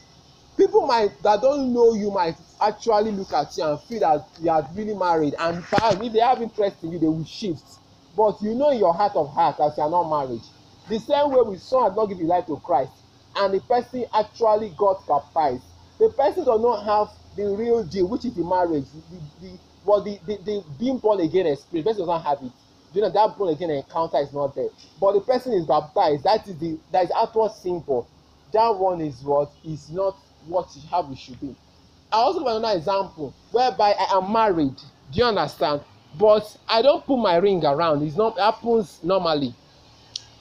People 0.56 0.86
might 0.86 1.22
that 1.22 1.42
don't 1.42 1.72
know 1.72 1.92
you 1.94 2.10
might 2.10 2.36
actually 2.60 3.12
look 3.12 3.32
at 3.34 3.54
you 3.56 3.64
and 3.64 3.80
feel 3.82 4.00
that 4.00 4.26
you 4.40 4.50
are 4.50 4.66
really 4.74 4.94
married, 4.94 5.34
and 5.38 5.62
perhaps 5.70 5.98
if 6.02 6.12
they 6.12 6.20
have 6.20 6.40
interest 6.40 6.82
in 6.82 6.92
you, 6.92 6.98
they 6.98 7.06
will 7.06 7.24
shift. 7.24 7.78
But 8.16 8.40
you 8.40 8.54
know 8.54 8.70
in 8.70 8.78
your 8.78 8.94
heart 8.94 9.14
of 9.14 9.30
heart 9.34 9.58
that 9.58 9.74
you 9.76 9.82
are 9.82 9.90
not 9.90 10.08
married. 10.08 10.42
The 10.88 10.98
same 10.98 11.30
way 11.30 11.42
with 11.42 11.60
someone 11.60 11.90
has 11.90 11.96
not 11.96 12.06
given 12.06 12.26
life 12.26 12.46
to 12.46 12.58
Christ, 12.58 13.04
and 13.36 13.52
the 13.54 13.60
person 13.60 14.06
actually 14.14 14.70
got 14.70 15.06
baptized. 15.06 15.64
The 15.98 16.08
person 16.10 16.44
does 16.44 16.60
not 16.60 16.84
have 16.84 17.08
the 17.36 17.54
real 17.54 17.84
deal 17.84 18.08
which 18.08 18.24
is 18.24 18.34
the 18.34 18.44
marriage 18.44 18.86
the 18.90 19.20
the 19.40 19.58
but 19.88 20.04
the 20.04 20.18
the 20.26 20.36
the 20.44 20.64
being 20.78 20.98
born 20.98 21.18
again 21.20 21.46
experience 21.46 21.86
person 21.86 22.02
does 22.02 22.08
not 22.08 22.22
have 22.22 22.42
it. 22.42 22.52
You 22.92 23.00
know 23.00 23.10
that 23.10 23.38
born 23.38 23.54
again 23.54 23.70
encounter 23.70 24.18
is 24.18 24.32
not 24.34 24.54
there. 24.54 24.68
But 25.00 25.12
the 25.14 25.20
person 25.22 25.54
is 25.54 25.64
baptized. 25.64 26.24
That 26.24 26.46
is 26.46 26.58
the 26.58 26.78
that 26.92 27.04
is 27.06 27.10
outward 27.16 27.52
symbol. 27.52 28.06
That 28.52 28.68
one 28.76 29.00
is 29.00 29.22
what 29.22 29.50
is 29.64 29.90
not 29.90 30.14
what 30.46 30.68
is 30.76 30.84
how 30.90 31.02
we 31.08 31.16
should 31.16 31.40
be. 31.40 31.56
I 32.12 32.16
also 32.16 32.40
give 32.40 32.48
another 32.48 32.76
example 32.76 33.34
whereby 33.50 33.94
i 33.98 34.16
am 34.18 34.30
married. 34.30 34.76
Do 34.76 35.18
you 35.18 35.24
understand? 35.24 35.80
But 36.18 36.54
i 36.68 36.82
don't 36.82 37.04
put 37.06 37.16
my 37.16 37.36
ring 37.36 37.64
around. 37.64 38.02
It's 38.02 38.16
not 38.16 38.36
it 38.36 38.42
happens 38.42 39.00
normally. 39.02 39.54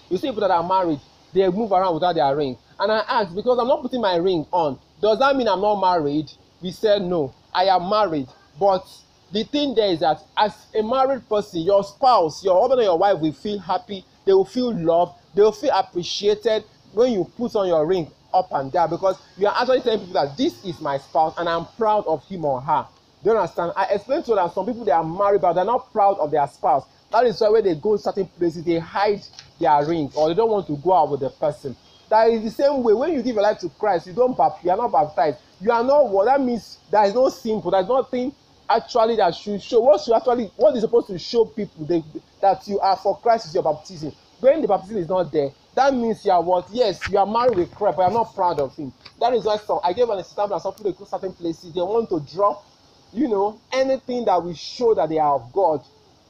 You 0.09 0.17
see 0.17 0.27
people 0.27 0.41
that 0.41 0.51
are 0.51 0.67
married 0.67 0.99
they 1.33 1.47
move 1.49 1.71
around 1.71 1.93
without 1.93 2.15
their 2.15 2.35
ring. 2.35 2.57
And 2.79 2.91
i 2.91 2.99
ask 3.07 3.33
because 3.33 3.57
i'm 3.59 3.67
not 3.67 3.81
putting 3.81 4.01
my 4.01 4.17
ring 4.17 4.45
on 4.51 4.77
does 5.01 5.19
that 5.19 5.37
mean 5.37 5.47
i'm 5.47 5.61
not 5.61 5.79
married? 5.79 6.29
We 6.61 6.71
said 6.71 7.01
no 7.01 7.33
i 7.53 7.65
am 7.65 7.89
married. 7.89 8.27
But 8.59 8.85
the 9.31 9.43
thing 9.43 9.75
there 9.75 9.89
is 9.89 9.99
that 9.99 10.21
as 10.37 10.67
a 10.75 10.81
married 10.81 11.27
person 11.27 11.61
your 11.61 11.83
spouse 11.83 12.43
your 12.43 12.59
husband 12.59 12.81
or 12.81 12.83
your 12.83 12.97
wife 12.97 13.19
will 13.19 13.33
feel 13.33 13.59
happy 13.59 14.03
they 14.25 14.33
will 14.33 14.45
feel 14.45 14.73
loved 14.73 15.13
they 15.35 15.41
will 15.41 15.51
feel 15.51 15.71
appreciated 15.73 16.63
when 16.93 17.11
you 17.11 17.23
put 17.37 17.55
on 17.55 17.67
your 17.67 17.85
ring 17.85 18.09
up 18.33 18.47
and 18.51 18.71
down 18.71 18.89
because 18.89 19.17
you 19.37 19.47
are 19.47 19.55
actually 19.59 19.81
telling 19.81 19.99
people 19.99 20.13
that 20.13 20.35
this 20.37 20.63
is 20.65 20.79
my 20.81 20.97
spouse 20.97 21.33
and 21.37 21.47
i'm 21.47 21.65
proud 21.77 22.05
of 22.07 22.25
him 22.27 22.45
or 22.45 22.61
her. 22.61 22.85
Do 23.23 23.31
you 23.31 23.37
understand? 23.37 23.73
I 23.75 23.85
explain 23.85 24.23
to 24.23 24.35
that 24.35 24.53
some 24.53 24.65
people 24.65 24.85
they 24.85 24.91
are 24.91 25.03
married 25.03 25.41
but 25.41 25.53
they're 25.53 25.65
not 25.65 25.91
proud 25.91 26.19
of 26.19 26.31
their 26.31 26.47
spouse. 26.47 26.85
That 27.11 27.25
is 27.25 27.41
why 27.41 27.49
when 27.49 27.63
they 27.63 27.75
go 27.75 27.97
certain 27.97 28.27
places 28.27 28.63
they 28.63 28.79
hide 28.79 29.25
their 29.59 29.83
ring 29.85 30.11
or 30.15 30.29
they 30.29 30.35
don't 30.35 30.51
want 30.51 30.67
to 30.67 30.77
go 30.77 30.93
out 30.93 31.09
with 31.11 31.21
the 31.21 31.29
person. 31.29 31.75
That 32.09 32.29
is 32.29 32.43
the 32.43 32.51
same 32.51 32.83
way 32.83 32.93
when 32.93 33.13
you 33.13 33.21
give 33.21 33.35
your 33.35 33.43
life 33.43 33.59
to 33.59 33.69
christ 33.69 34.07
you 34.07 34.13
don't 34.13 34.37
you 34.63 34.71
are 34.71 34.77
not 34.77 34.91
baptized. 34.91 35.39
You 35.59 35.71
are 35.71 35.83
not 35.83 36.09
what? 36.09 36.25
That 36.25 36.41
means 36.41 36.77
there 36.91 37.03
is 37.05 37.13
no 37.13 37.29
simple 37.29 37.71
there 37.71 37.81
is 37.81 37.87
nothing 37.87 38.33
actually 38.69 39.15
that 39.15 39.33
should 39.35 39.61
show 39.61 39.79
what 39.79 40.01
should 40.01 40.15
actually 40.15 40.51
what 40.55 40.75
is 40.75 40.81
supposed 40.81 41.07
to 41.07 41.17
show 41.17 41.45
people 41.45 41.85
they, 41.85 42.03
that 42.41 42.67
you 42.67 42.79
are 42.79 42.97
for 42.97 43.17
christ 43.19 43.47
is 43.47 43.53
your 43.53 43.63
baptism. 43.63 44.11
When 44.39 44.61
the 44.61 44.67
baptism 44.67 44.97
is 44.97 45.07
not 45.07 45.31
there 45.31 45.51
that 45.75 45.93
means 45.93 46.25
you 46.25 46.31
are 46.31 46.41
what? 46.41 46.67
Yes 46.71 47.07
you 47.09 47.17
are 47.17 47.25
married 47.25 47.57
with 47.57 47.73
christ 47.73 47.97
but 47.97 48.03
you 48.03 48.09
are 48.09 48.23
not 48.23 48.35
proud 48.35 48.59
of 48.59 48.75
him. 48.75 48.91
That 49.19 49.33
is 49.33 49.45
why 49.45 49.57
some 49.57 49.79
i 49.83 49.93
gave 49.93 50.09
an 50.09 50.19
example 50.19 50.57
that 50.57 50.61
some 50.61 50.73
people 50.73 50.91
go 50.93 51.05
certain 51.05 51.33
places 51.33 51.73
they 51.73 51.81
want 51.81 52.09
to 52.09 52.19
drop 52.35 52.65
you 53.13 53.27
know 53.27 53.59
anything 53.71 54.25
that 54.25 54.43
will 54.43 54.53
show 54.53 54.93
that 54.93 55.09
they 55.09 55.17
are 55.17 55.35
of 55.35 55.51
god 55.53 55.81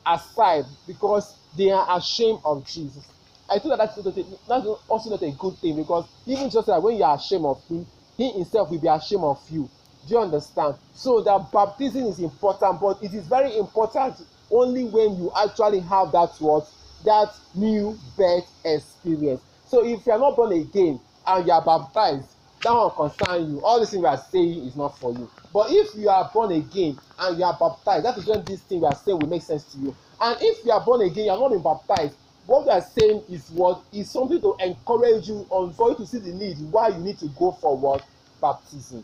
aside 0.06 0.66
because 0.86 1.36
they 1.58 1.72
are 1.72 1.98
ashamed 1.98 2.40
of 2.46 2.66
jesus. 2.66 3.06
I 3.50 3.60
think 3.60 3.70
that 3.70 3.78
that's, 3.78 3.98
not 3.98 4.16
that's 4.48 4.66
also 4.88 5.10
not 5.10 5.22
a 5.24 5.32
good 5.32 5.58
thing 5.58 5.76
because 5.78 6.06
even 6.26 6.50
just 6.50 6.68
like 6.68 6.84
when 6.84 6.98
you 6.98 7.04
are 7.04 7.16
ashamed 7.16 7.46
of 7.46 7.64
him 7.68 7.86
he 8.16 8.32
himself 8.32 8.70
will 8.70 8.80
be 8.80 8.88
ashamed 8.88 9.24
of 9.24 9.40
you 9.50 9.70
do 10.08 10.16
you 10.16 10.22
understand? 10.22 10.76
So 10.94 11.22
that 11.22 11.52
baptism 11.52 12.04
is 12.04 12.20
important 12.20 12.80
but 12.80 13.04
it 13.04 13.14
is 13.14 13.26
very 13.28 13.58
important 13.58 14.16
only 14.50 14.86
when 14.86 15.18
you 15.18 15.32
actually 15.38 15.82
have 15.82 16.12
that 16.14 16.32
what? 16.40 16.68
That 17.06 17.34
new 17.56 17.98
birth 18.18 18.50
experience. 18.64 19.42
So 19.68 19.86
if 19.86 20.06
you 20.06 20.14
are 20.14 20.20
not 20.20 20.36
born 20.36 20.54
again 20.54 21.00
and 21.26 21.46
you 21.46 21.52
are 21.52 21.64
baptized 21.64 22.30
that 22.64 22.74
one 22.74 22.90
concern 22.92 23.52
you. 23.52 23.62
All 23.64 23.80
this 23.80 23.92
thing 23.92 24.02
we 24.02 24.08
are 24.08 24.18
saying 24.18 24.66
is 24.66 24.76
not 24.76 24.98
for 24.98 25.12
you. 25.14 25.30
But 25.54 25.68
if 25.70 25.94
you 25.96 26.10
are 26.10 26.30
born 26.34 26.54
again 26.54 26.98
and 27.20 27.38
you 27.38 27.44
are 27.44 27.58
baptized 27.60 28.06
that 28.06 28.18
is 28.18 28.26
when 28.26 28.44
this 28.46 28.62
thing 28.62 28.82
we 28.82 28.88
are 28.88 28.96
saying 28.96 29.20
will 29.20 29.28
make 29.28 29.44
sense 29.44 29.64
to 29.74 29.78
you. 29.78 29.96
And 30.22 30.38
if 30.42 30.66
you 30.66 30.72
are 30.72 30.84
born 30.84 31.02
again 31.02 31.26
you 31.26 31.32
are 31.32 31.38
not 31.40 31.52
been 31.52 31.62
baptized 31.62 32.16
what 32.46 32.64
we 32.64 32.72
are 32.72 32.82
saying 32.82 33.24
is 33.30 33.50
what? 33.50 33.84
Is 33.92 34.10
something 34.10 34.40
to 34.40 34.56
encourage 34.62 35.28
you 35.28 35.46
on 35.50 35.74
for 35.74 35.90
you 35.90 35.96
to 35.98 36.06
see 36.08 36.20
the 36.20 36.32
need 36.32 36.58
why 36.72 36.88
you 36.88 37.00
need 37.00 37.20
to 37.20 37.28
go 37.38 37.52
for 37.52 37.78
what? 37.78 38.04
Baptism 38.42 39.04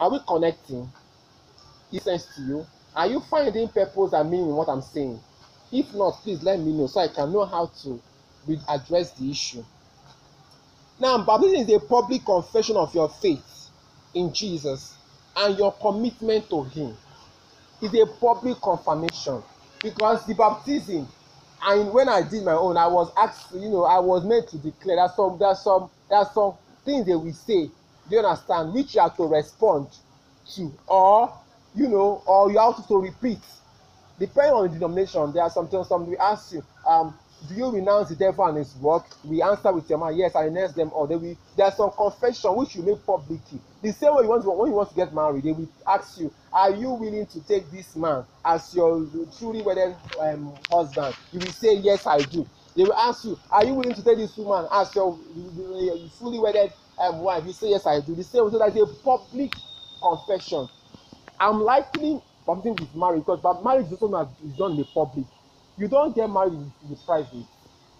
are 0.00 0.10
we 0.10 0.18
connecting? 0.26 0.90
It 1.92 2.02
sense 2.02 2.26
to 2.36 2.42
you. 2.42 2.66
Are 2.94 3.06
you 3.06 3.20
finding 3.20 3.68
purpose 3.68 4.12
and 4.12 4.30
meaning 4.30 4.48
in 4.48 4.54
what 4.54 4.68
i'm 4.68 4.82
saying? 4.82 5.20
If 5.72 5.94
not 5.94 6.14
please 6.22 6.42
let 6.42 6.58
me 6.60 6.72
know 6.72 6.86
so 6.86 7.00
i 7.00 7.08
can 7.08 7.32
know 7.32 7.44
how 7.44 7.66
to 7.82 8.00
re- 8.46 8.60
address 8.68 9.12
the 9.12 9.30
issue. 9.30 9.64
Now 10.98 11.18
baptism 11.24 11.60
is 11.60 11.72
a 11.72 11.80
public 11.80 12.24
confession 12.24 12.76
of 12.76 12.94
your 12.94 13.08
faith 13.08 13.70
in 14.14 14.32
jesus 14.32 14.96
and 15.36 15.58
your 15.58 15.72
commitment 15.72 16.48
to 16.50 16.62
him. 16.64 16.96
It's 17.80 17.94
a 17.94 18.06
public 18.06 18.60
confirmation 18.60 19.42
because 19.82 20.26
the 20.26 20.34
baptism 20.34 21.06
and 21.62 21.92
when 21.92 22.08
i 22.08 22.22
did 22.22 22.44
my 22.44 22.52
own 22.52 22.76
i 22.76 22.86
was 22.86 23.10
asked 23.16 23.54
you 23.54 23.68
know 23.68 23.84
i 23.84 23.98
was 23.98 24.24
made 24.24 24.46
to 24.48 24.58
declare. 24.58 24.96
That 24.96 25.14
some 25.14 25.38
that 25.38 25.56
some 25.56 25.90
that 26.08 26.32
some 26.32 26.54
things 26.84 27.06
they 27.06 27.14
will 27.14 27.32
say 27.32 27.70
do 28.08 28.16
you 28.16 28.22
understand 28.22 28.72
which 28.74 28.94
you 28.94 29.00
have 29.00 29.16
to 29.16 29.24
respond 29.24 29.88
to 30.54 30.72
or 30.86 31.32
you 31.74 31.88
know 31.88 32.22
or 32.26 32.50
you 32.50 32.58
have 32.58 32.86
to, 32.86 32.96
repeat? 32.98 33.38
Depending 34.18 34.52
on 34.52 34.62
the 34.68 34.74
denomination 34.74 35.32
there 35.32 35.42
are 35.42 35.50
some 35.50 35.68
things 35.68 35.88
some 35.88 36.06
will 36.08 36.20
ask 36.20 36.52
you 36.52 36.62
um 36.86 37.14
do 37.48 37.54
you 37.54 37.70
renounce 37.70 38.08
the 38.08 38.16
devil 38.16 38.46
and 38.46 38.56
his 38.56 38.74
work? 38.76 39.04
We 39.24 39.42
answer 39.42 39.70
with 39.72 39.88
your 39.90 39.98
mouth 39.98 40.14
yes 40.16 40.34
i 40.36 40.44
renounce 40.44 40.72
them 40.72 40.90
all. 40.92 41.06
They 41.06 41.16
will 41.16 41.36
there 41.56 41.66
are 41.66 41.72
some 41.72 41.90
confession 41.90 42.54
which 42.56 42.76
you 42.76 42.82
make 42.82 43.04
publicly 43.04 43.60
the 43.82 43.92
same 43.92 44.14
way 44.14 44.22
you 44.22 44.28
want 44.28 44.42
to 44.44 44.50
when 44.50 44.70
you 44.70 44.76
want 44.76 44.88
to 44.90 44.94
get 44.94 45.12
married 45.12 45.44
they 45.44 45.52
will 45.52 45.68
ask 45.86 46.18
you 46.18 46.32
are 46.52 46.70
you 46.70 46.90
willing 46.90 47.26
to 47.26 47.40
take 47.46 47.70
this 47.70 47.96
man 47.96 48.24
as 48.44 48.72
your 48.74 49.06
truly 49.38 49.60
wedded 49.62 49.96
um, 50.20 50.52
husband? 50.70 51.14
You 51.32 51.40
will 51.40 51.52
say 51.52 51.74
yes 51.74 52.06
i 52.06 52.18
do. 52.18 52.46
They 52.76 52.84
will 52.84 52.94
ask 52.94 53.24
you 53.24 53.38
are 53.50 53.64
you 53.64 53.74
willing 53.74 53.94
to 53.94 54.02
take 54.04 54.18
this 54.18 54.36
woman 54.36 54.66
as 54.70 54.94
your 54.94 55.18
fully 56.18 56.38
wedded 56.38 56.72
um, 56.98 57.20
wife 57.20 57.44
you 57.46 57.52
say 57.52 57.70
yes 57.70 57.86
i 57.86 58.00
do. 58.00 58.14
The 58.14 58.24
same 58.24 58.50
so 58.50 58.58
that 58.58 58.76
is 58.76 58.82
a 58.82 58.86
public 59.02 59.52
confession. 60.00 60.68
I'm 61.40 61.60
likely 61.62 62.20
something 62.46 62.74
with 62.74 62.94
marriage 62.94 63.20
because 63.22 63.40
but 63.42 63.64
marriage 63.64 63.86
is 63.86 64.00
also 64.02 64.34
is 64.44 64.54
done 64.54 64.72
in 64.72 64.76
the 64.78 64.84
public. 64.84 65.26
You 65.76 65.88
don 65.88 66.12
get 66.12 66.30
married 66.30 66.52
in 66.54 66.72
the 66.90 66.96
private. 67.04 67.46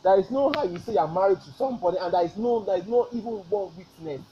There 0.02 0.18
is 0.20 0.30
no 0.30 0.52
how 0.52 0.64
you 0.64 0.78
say 0.78 0.92
you 0.92 0.98
are 0.98 1.08
married 1.12 1.40
to 1.42 1.50
somebody 1.52 1.98
and 1.98 2.12
there 2.14 2.24
is 2.24 2.36
no 2.36 2.64
there 2.64 2.76
is 2.78 2.86
no 2.86 3.08
even 3.12 3.32
one 3.50 3.74
witness 3.76 4.22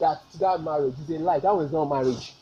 that 0.00 0.18
that 0.40 0.62
marriage 0.62 0.98
is 0.98 1.10
a 1.10 1.18
lie. 1.18 1.38
That 1.40 1.54
one 1.54 1.64
is 1.66 1.72
not 1.72 1.86
marriage. 1.86 2.34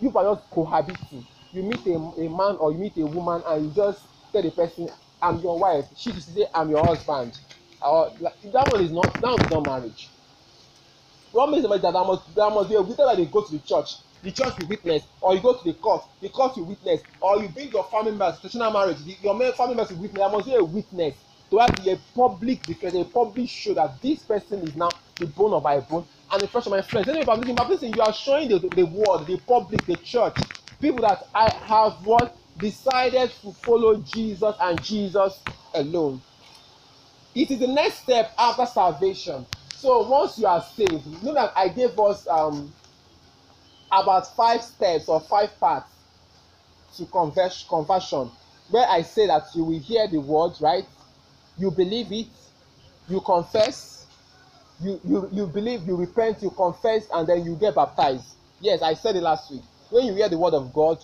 You 0.00 0.10
are 0.16 0.34
just 0.34 0.48
cohabiting. 0.50 1.26
You 1.52 1.62
meet 1.62 1.86
a 1.86 1.94
a 1.96 2.28
man 2.30 2.56
or 2.56 2.72
you 2.72 2.78
meet 2.78 2.96
a 2.98 3.06
woman 3.06 3.42
and 3.46 3.66
you 3.66 3.72
just 3.74 4.06
tell 4.32 4.42
the 4.42 4.50
person 4.50 4.88
i'm 5.20 5.40
your 5.40 5.58
wife. 5.58 5.86
She 5.96 6.12
too 6.12 6.20
say 6.20 6.46
i'm 6.54 6.70
your 6.70 6.84
husband. 6.84 7.38
Or 7.82 8.12
like 8.20 8.40
that 8.52 8.68
one 8.68 8.82
is 8.82 8.92
not 8.92 9.20
that 9.20 9.30
one 9.32 9.40
is 9.42 9.50
not 9.50 9.64
marriage 9.66 10.08
what 11.32 11.50
makes 11.50 11.64
marriage 11.66 11.82
that 11.82 11.92
there 11.92 12.04
must 12.04 12.34
there 12.34 12.50
must 12.50 12.68
be 12.68 12.74
a 12.76 12.80
witness 12.82 12.98
that 13.08 13.16
dey 13.16 13.24
go 13.26 13.42
to 13.42 13.52
the 13.52 13.58
church. 13.60 13.96
The 14.22 14.30
church 14.30 14.56
will 14.60 14.68
witness 14.68 15.02
or 15.20 15.34
you 15.34 15.40
go 15.40 15.54
to 15.54 15.64
the 15.64 15.74
court 15.74 16.04
the 16.20 16.28
court 16.28 16.56
will 16.56 16.66
witness 16.66 17.00
or 17.20 17.42
you 17.42 17.48
bring 17.48 17.70
your 17.72 17.84
family 17.84 18.12
members 18.12 18.40
traditional 18.40 18.70
marriage 18.70 18.98
the 19.04 19.16
your 19.22 19.34
family 19.52 19.74
members 19.74 19.90
will 19.96 20.02
witness 20.02 20.18
there 20.18 20.28
must 20.30 20.46
be 20.46 20.54
a 20.54 20.64
witness. 20.64 21.14
To 21.50 21.58
have 21.58 21.86
a 21.86 21.98
public 22.14 22.62
declare 22.62 22.96
a 22.96 23.04
public 23.04 23.48
show 23.48 23.74
that 23.74 24.00
this 24.00 24.20
person 24.20 24.60
is 24.62 24.74
now 24.74 24.88
the 25.16 25.26
bone 25.26 25.52
of 25.52 25.62
my 25.62 25.80
bone 25.80 26.06
and 26.32 26.40
the 26.40 26.48
flesh 26.48 26.64
of 26.64 26.72
my 26.72 26.80
flesh. 26.80 27.06
I'm 27.08 27.24
thinking 27.26 27.54
baptism 27.54 27.92
you 27.94 28.00
are 28.00 28.12
showing 28.12 28.48
the 28.48 28.58
the 28.58 28.84
world 28.86 29.26
the 29.26 29.38
public 29.46 29.84
the 29.84 29.96
church 29.96 30.36
people 30.80 31.00
that 31.02 31.28
i 31.34 31.50
have 31.66 31.92
what 32.06 32.36
decided 32.58 33.30
to 33.42 33.52
follow 33.52 33.96
jesus 33.96 34.54
and 34.60 34.82
jesus 34.82 35.40
alone. 35.74 36.20
It 37.34 37.50
is 37.50 37.58
the 37.60 37.68
next 37.68 38.02
step 38.02 38.32
after 38.38 38.66
salvation 38.66 39.46
so 39.82 40.08
once 40.08 40.38
you 40.38 40.46
are 40.46 40.62
saved 40.62 41.04
you 41.06 41.18
know 41.24 41.34
that 41.34 41.52
i 41.56 41.66
gave 41.68 41.98
us 41.98 42.28
um 42.28 42.72
about 43.90 44.24
five 44.36 44.62
steps 44.62 45.08
or 45.08 45.20
five 45.20 45.58
parts 45.58 45.90
to 46.96 47.04
convers 47.06 47.66
conversion. 47.68 48.30
Where 48.70 48.88
i 48.88 49.02
say 49.02 49.26
that 49.26 49.42
you 49.56 49.64
will 49.64 49.80
hear 49.80 50.06
the 50.06 50.20
word 50.20 50.52
right? 50.60 50.86
You 51.58 51.72
believe 51.72 52.12
it 52.12 52.28
you 53.08 53.20
confess 53.22 54.06
you 54.80 55.00
you 55.04 55.28
you 55.32 55.46
believe 55.48 55.82
you 55.84 55.96
repent 55.96 56.42
you 56.42 56.50
confess 56.50 57.08
and 57.12 57.28
then 57.28 57.44
you 57.44 57.56
get 57.56 57.74
baptized. 57.74 58.36
Yes 58.60 58.82
i 58.82 58.94
said 58.94 59.16
it 59.16 59.22
last 59.22 59.50
week. 59.50 59.62
When 59.90 60.06
you 60.06 60.14
hear 60.14 60.28
the 60.28 60.38
word 60.38 60.54
of 60.54 60.72
god 60.72 60.98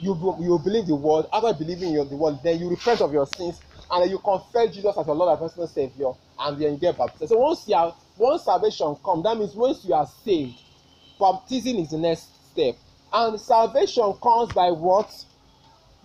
you 0.00 0.14
you 0.40 0.56
believe 0.62 0.86
the 0.86 0.94
word. 0.94 1.26
After 1.32 1.52
believing 1.52 1.94
the 1.94 2.16
word 2.16 2.38
then 2.44 2.60
you 2.60 2.70
repent 2.70 3.00
of 3.00 3.12
your 3.12 3.26
sins 3.26 3.60
and 3.90 4.04
then 4.04 4.10
you 4.10 4.18
confess 4.20 4.72
jesus 4.72 4.96
as 4.96 5.04
your 5.06 5.16
lord 5.16 5.30
and 5.30 5.40
personal 5.40 5.66
saviour 5.66 6.16
and 6.38 6.58
then 6.62 6.74
you 6.74 6.78
get 6.78 6.96
baptized. 6.96 7.28
So 7.30 7.38
once 7.38 7.66
you 7.68 7.74
are 7.74 7.94
once 8.20 8.44
salvation 8.44 8.96
come 9.04 9.22
that 9.22 9.36
means 9.36 9.54
once 9.54 9.84
you 9.84 9.94
are 9.94 10.06
saved 10.24 10.60
baptism 11.20 11.76
is 11.76 11.90
the 11.90 11.98
next 11.98 12.28
step. 12.50 12.76
And 13.12 13.38
salvation 13.38 14.14
comes 14.22 14.52
by 14.52 14.70
what? 14.70 15.12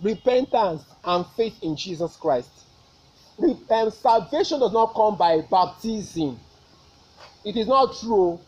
Repentance 0.02 0.84
and 1.04 1.26
faith 1.36 1.56
in 1.62 1.74
jesus 1.74 2.16
christ. 2.16 2.50
Re- 3.38 3.56
um, 3.70 3.90
salvation 3.90 4.60
does 4.60 4.72
not 4.72 4.94
come 4.94 5.16
by 5.16 5.40
baptism. 5.50 6.38
It 7.44 7.56
is 7.56 7.66
not 7.66 7.96
true. 7.98 8.38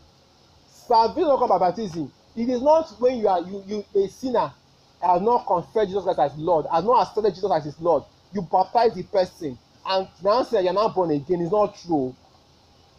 Salvation 0.67 1.27
not 1.27 1.39
come 1.39 1.49
by 1.49 1.57
baptism. 1.57 2.11
It 2.35 2.49
is 2.49 2.61
not 2.61 2.89
when 2.99 3.17
you 3.17 3.27
are 3.27 3.41
you 3.41 3.63
you 3.65 3.85
a 3.95 4.07
sinner 4.07 4.53
has 5.01 5.21
not 5.21 5.47
confessed 5.47 5.89
jesus 5.89 6.03
christ 6.03 6.19
as 6.19 6.35
lord 6.37 6.65
has 6.71 6.83
not 6.83 7.07
accepted 7.07 7.33
jesus 7.33 7.51
as 7.51 7.65
his 7.65 7.79
lord. 7.81 8.03
You 8.31 8.43
baptize 8.43 8.93
the 8.93 9.03
person 9.03 9.57
and 9.87 10.07
now 10.23 10.43
say 10.43 10.61
you 10.61 10.69
are 10.69 10.73
now 10.73 10.89
born 10.89 11.11
again 11.11 11.41
is 11.41 11.51
not 11.51 11.75
true 11.79 12.15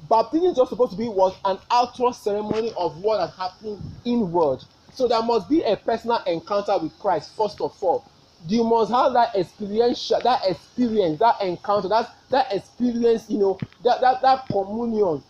baptism 0.08 0.46
is 0.50 0.56
just 0.56 0.70
supposed 0.70 0.92
to 0.92 0.98
be 0.98 1.08
what 1.08 1.36
an 1.44 1.58
outward 1.70 2.14
ceremony 2.14 2.72
of 2.76 2.96
what 3.02 3.20
has 3.20 3.34
happened 3.36 3.80
inward 4.04 4.64
So 4.92 5.06
there 5.08 5.22
must 5.22 5.48
be 5.48 5.62
a 5.62 5.76
personal 5.76 6.18
encounter 6.26 6.76
with 6.78 6.98
Christ 6.98 7.36
first 7.36 7.60
of 7.60 7.76
all. 7.82 8.04
You 8.48 8.64
must 8.64 8.90
have 8.90 9.12
that 9.12 9.34
experience, 9.36 10.08
that 10.08 10.40
experience, 10.46 11.18
that 11.20 11.40
encounter, 11.42 11.88
that 11.88 12.10
that 12.30 12.52
experience, 12.52 13.28
you 13.28 13.38
know, 13.38 13.58
that 13.84 14.00
that 14.00 14.22
that 14.22 14.46
communion 14.48 15.22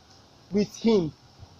with 0.51 0.75
Him. 0.77 1.09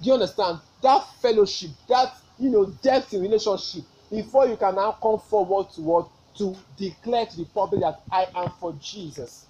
Do 0.01 0.07
you 0.07 0.15
understand? 0.15 0.61
That 0.83 1.05
fellowship, 1.21 1.71
that 1.89 2.15
you 2.39 2.51
know, 2.51 2.67
depth 2.83 3.13
in 3.13 3.23
relationship 3.23 3.85
before 4.11 4.47
you 4.49 4.57
can 4.57 4.77
now 4.77 4.93
come 5.03 5.19
forward 5.19 5.71
to 5.75 5.83
what 5.83 6.09
to 6.39 6.57
declare 6.77 7.27
to 7.27 7.37
the 7.37 7.45
public 7.47 7.81
that 7.83 8.01
I 8.11 8.27
am 8.35 8.51
for 8.61 8.73
Jesus. 8.81 9.47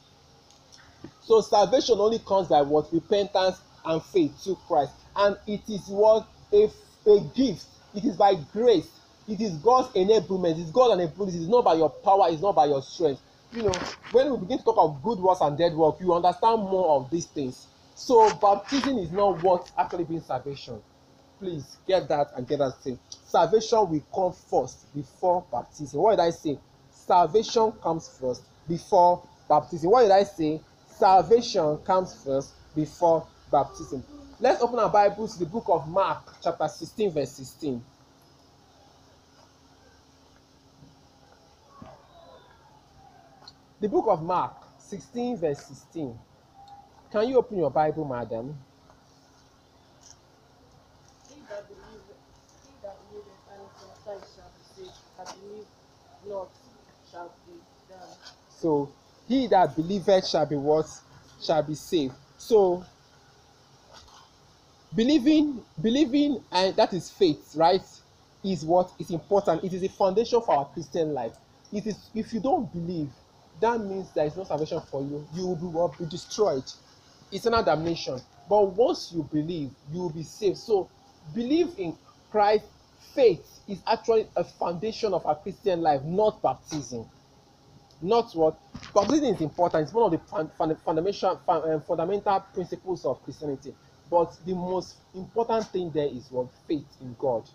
So 1.23 1.41
salvation 1.41 1.99
only 1.99 2.19
comes 2.21 2.49
by 2.49 2.62
what 2.62 2.93
repentance 2.93 3.61
and 3.85 4.03
faith 4.03 4.43
to 4.45 4.57
Christ, 4.67 4.93
and 5.17 5.37
it 5.47 5.62
is 5.69 5.87
what 5.89 6.27
a 6.53 6.71
a 7.07 7.21
gift. 7.35 7.67
It 7.95 8.05
is 8.05 8.17
by 8.17 8.35
grace. 8.53 8.89
It 9.29 9.41
is 9.41 9.57
God's 9.59 9.89
enablement. 9.95 10.61
It's 10.61 10.71
God 10.71 10.99
enablement. 10.99 11.29
It 11.29 11.41
is 11.41 11.49
not 11.49 11.65
by 11.65 11.75
your 11.75 11.91
power. 11.91 12.27
It's 12.29 12.43
not 12.43 12.55
by 12.55 12.67
your 12.67 12.83
strength. 12.83 13.23
You 13.53 13.65
know, 13.65 13.73
when 14.12 14.31
we 14.31 14.39
begin 14.39 14.59
to 14.59 14.65
talk 14.65 14.77
of 14.79 15.03
good 15.03 15.19
works 15.19 15.41
and 15.41 15.57
dead 15.59 15.75
work, 15.75 15.97
you 16.00 16.12
understand 16.12 16.62
more 16.62 16.97
of 16.97 17.11
these 17.11 17.27
things. 17.27 17.67
So 17.95 18.33
baptism 18.37 18.99
is 18.99 19.11
not 19.11 19.43
what 19.43 19.71
actually 19.77 20.05
brings 20.05 20.27
salvation. 20.27 20.81
Please 21.39 21.77
get 21.87 22.09
that 22.09 22.29
and 22.37 22.47
get 22.47 22.59
that 22.59 22.79
thing. 22.83 22.99
Salvation 23.25 23.89
will 23.89 24.03
come 24.15 24.33
first 24.33 24.95
before 24.95 25.45
baptism. 25.50 26.00
What 26.00 26.12
did 26.12 26.21
I 26.21 26.31
say? 26.31 26.59
Salvation 26.91 27.73
comes 27.83 28.09
first 28.21 28.43
before 28.69 29.23
baptism. 29.49 29.91
What 29.91 30.03
did 30.03 30.12
I 30.12 30.25
say? 30.25 30.61
Salvation 31.00 31.78
comes 31.78 32.12
first 32.23 32.52
before 32.76 33.26
baptism. 33.50 34.04
Let's 34.38 34.61
open 34.61 34.78
our 34.78 34.90
Bibles 34.90 35.33
to 35.33 35.38
the 35.38 35.47
book 35.47 35.64
of 35.69 35.88
Mark, 35.88 36.35
chapter 36.42 36.69
16, 36.69 37.11
verse 37.12 37.30
16. 37.33 37.83
The 43.80 43.88
book 43.88 44.04
of 44.09 44.23
Mark, 44.23 44.52
16, 44.78 45.38
verse 45.38 45.61
16. 45.61 46.19
Can 47.11 47.28
you 47.30 47.38
open 47.38 47.57
your 47.57 47.71
Bible, 47.71 48.04
madam? 48.04 48.54
He 51.30 51.40
that 51.49 51.66
believeth, 51.66 52.21
he 52.62 52.73
that 52.83 52.97
believeth 53.09 53.40
and 53.50 53.62
is 53.62 53.85
baptized 54.04 54.35
shall 54.37 54.50
be 54.52 54.85
saved, 54.85 54.99
that 55.16 55.35
believe 55.40 55.66
not 56.28 56.50
shall 57.11 57.33
be 57.47 57.54
damned. 57.88 58.19
So, 58.50 58.92
he 59.30 59.46
that 59.46 59.76
believeth 59.76 60.26
shall 60.26 60.44
be 60.44 60.56
what? 60.56 60.87
Shall 61.40 61.62
be 61.62 61.76
saved. 61.76 62.14
So, 62.37 62.84
believing, 64.96 65.62
believing, 65.80 66.42
and 66.50 66.75
that 66.75 66.92
is 66.92 67.10
faith, 67.10 67.54
right? 67.54 67.84
Is 68.42 68.64
what 68.64 68.90
is 68.99 69.10
important. 69.10 69.62
It 69.62 69.72
is 69.72 69.82
the 69.82 69.88
foundation 69.88 70.40
for 70.42 70.56
our 70.56 70.64
Christian 70.64 71.14
life. 71.14 71.32
It 71.72 71.87
is 71.87 72.10
if 72.12 72.34
you 72.34 72.40
don't 72.40 72.72
believe, 72.72 73.08
that 73.60 73.80
means 73.80 74.10
there 74.14 74.26
is 74.26 74.37
no 74.37 74.42
salvation 74.42 74.80
for 74.90 75.00
you. 75.00 75.25
You 75.32 75.46
will 75.46 75.56
be, 75.56 75.66
what, 75.66 75.96
be 75.96 76.06
destroyed. 76.06 76.64
Eternal 77.30 77.62
damnation. 77.62 78.20
But 78.49 78.72
once 78.72 79.12
you 79.14 79.22
believe, 79.30 79.70
you 79.92 80.00
will 80.00 80.10
be 80.10 80.25
saved. 80.25 80.58
So, 80.58 80.88
believe 81.34 81.68
in 81.78 81.96
Christ. 82.32 82.64
Faith 83.14 83.60
is 83.68 83.78
actually 83.87 84.26
a 84.37 84.44
foundation 84.44 85.14
of 85.14 85.25
our 85.25 85.34
Christian 85.37 85.82
life, 85.82 86.02
not 86.02 86.42
baptism. 86.42 87.06
Not 88.02 88.33
what 88.35 88.59
baptism 88.95 89.35
is 89.35 89.40
important. 89.40 89.85
It's 89.85 89.92
one 89.92 90.04
of 90.07 90.12
the 90.12 90.26
fun, 90.26 90.50
fun, 90.57 90.75
fundamental 90.76 91.40
uh, 91.49 91.80
fundamental 91.80 92.40
principles 92.54 93.04
of 93.04 93.23
Christianity. 93.25 93.75
But 94.11 94.37
the 94.45 94.54
most 94.54 94.97
important 95.14 95.66
thing 95.69 95.90
there 95.90 96.09
is 96.09 96.30
what 96.30 96.49
faith 96.66 96.87
in 97.00 97.14
God. 97.19 97.49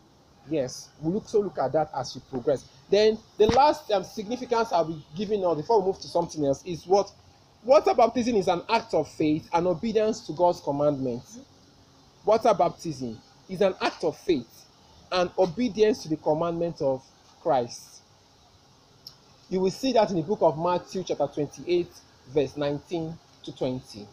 Yes, 0.50 0.90
we 1.02 1.12
look 1.12 1.28
so 1.28 1.40
look 1.40 1.58
at 1.58 1.72
that 1.74 1.90
as 1.96 2.16
we 2.16 2.22
progress. 2.30 2.66
Then 2.90 3.18
the 3.38 3.48
last 3.48 3.90
um, 3.92 4.04
significance 4.04 4.72
I'll 4.72 4.86
be 4.86 5.04
giving 5.16 5.42
now 5.42 5.56
before 5.56 5.80
we 5.82 5.88
move 5.88 6.00
to 6.00 6.08
something 6.08 6.46
else 6.46 6.64
is 6.66 6.86
what 6.86 7.12
water 7.64 7.94
baptism 7.96 8.36
is 8.36 8.48
an 8.48 8.62
act 8.70 8.94
of 8.94 9.10
faith 9.10 9.50
and 9.52 9.66
obedience 9.66 10.26
to 10.28 10.34
God's 10.34 10.62
commandments. 10.62 11.40
Water 12.24 12.54
baptism 12.54 13.20
is 13.50 13.62
an 13.62 13.74
act 13.82 14.04
of 14.04 14.16
faith 14.18 14.66
and 15.12 15.32
obedience 15.38 16.04
to 16.04 16.10
the 16.10 16.18
commandments 16.18 16.82
of 16.82 17.04
Christ. 17.42 17.95
You 19.56 19.62
will 19.62 19.72
see 19.72 19.94
that 19.94 20.10
in 20.10 20.18
the 20.18 20.22
book 20.22 20.40
of 20.42 20.60
Matthew, 20.60 21.02
chapter 21.08 21.28
28, 21.28 21.88
verse 22.28 22.58
19 22.58 23.18
to 23.46 23.56
20. 23.56 24.06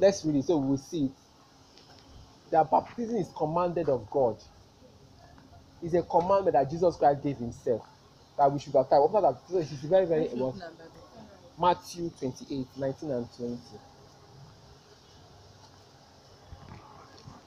Let's 0.00 0.24
read 0.24 0.34
it 0.34 0.46
so 0.46 0.56
we 0.56 0.70
will 0.70 0.78
see 0.78 1.04
it. 1.04 1.12
That 2.50 2.68
baptism 2.68 3.18
is 3.18 3.28
commanded 3.36 3.88
of 3.88 4.10
God. 4.10 4.36
It's 5.80 5.94
a 5.94 6.02
commandment 6.02 6.54
that 6.54 6.68
Jesus 6.68 6.96
Christ 6.96 7.22
gave 7.22 7.36
himself 7.36 7.86
that 8.36 8.50
we 8.50 8.58
should 8.58 8.72
baptize. 8.72 8.98
What 8.98 9.20
that 9.20 9.46
Jesus 9.46 9.70
is 9.70 9.88
very, 9.88 10.06
very 10.06 10.28
well. 10.34 10.56
Matthew 11.56 12.10
28, 12.18 12.66
19 12.78 13.10
and 13.12 13.28
20. 13.36 13.58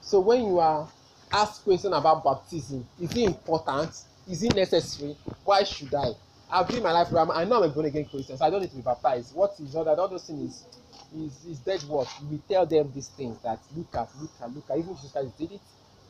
So 0.00 0.20
when 0.20 0.46
you 0.46 0.60
are 0.60 0.88
asked 1.30 1.62
question 1.62 1.92
about 1.92 2.24
baptism, 2.24 2.86
is 2.98 3.10
it 3.10 3.18
important? 3.18 3.90
Is 4.26 4.42
it 4.42 4.54
necessary? 4.56 5.14
Why 5.44 5.62
should 5.64 5.94
I? 5.94 6.12
I've 6.50 6.68
been 6.68 6.82
my 6.82 6.92
life. 6.92 7.12
I'm- 7.14 7.30
I 7.30 7.44
know 7.44 7.62
I'm 7.62 7.70
a 7.70 7.74
born 7.74 7.86
again 7.86 8.04
Christian, 8.06 8.36
so 8.36 8.44
I 8.44 8.50
don't 8.50 8.60
need 8.60 8.70
to 8.70 8.76
be 8.76 8.82
baptized. 8.82 9.34
What 9.34 9.58
is 9.60 9.74
all 9.74 9.84
that? 9.84 9.98
All 9.98 10.08
those 10.08 10.24
things 10.26 10.50
is 10.50 10.66
is, 11.16 11.46
is 11.46 11.58
dead 11.60 11.82
work. 11.84 12.08
We 12.30 12.38
tell 12.48 12.66
them 12.66 12.90
these 12.92 13.08
things 13.08 13.38
that 13.42 13.60
look 13.76 13.94
at, 13.94 14.08
look 14.20 14.30
at, 14.40 14.54
look 14.54 14.70
at. 14.70 14.78
Even 14.78 14.96
Jesus 14.96 15.12
Christ 15.12 15.38
did 15.38 15.52
it. 15.52 15.60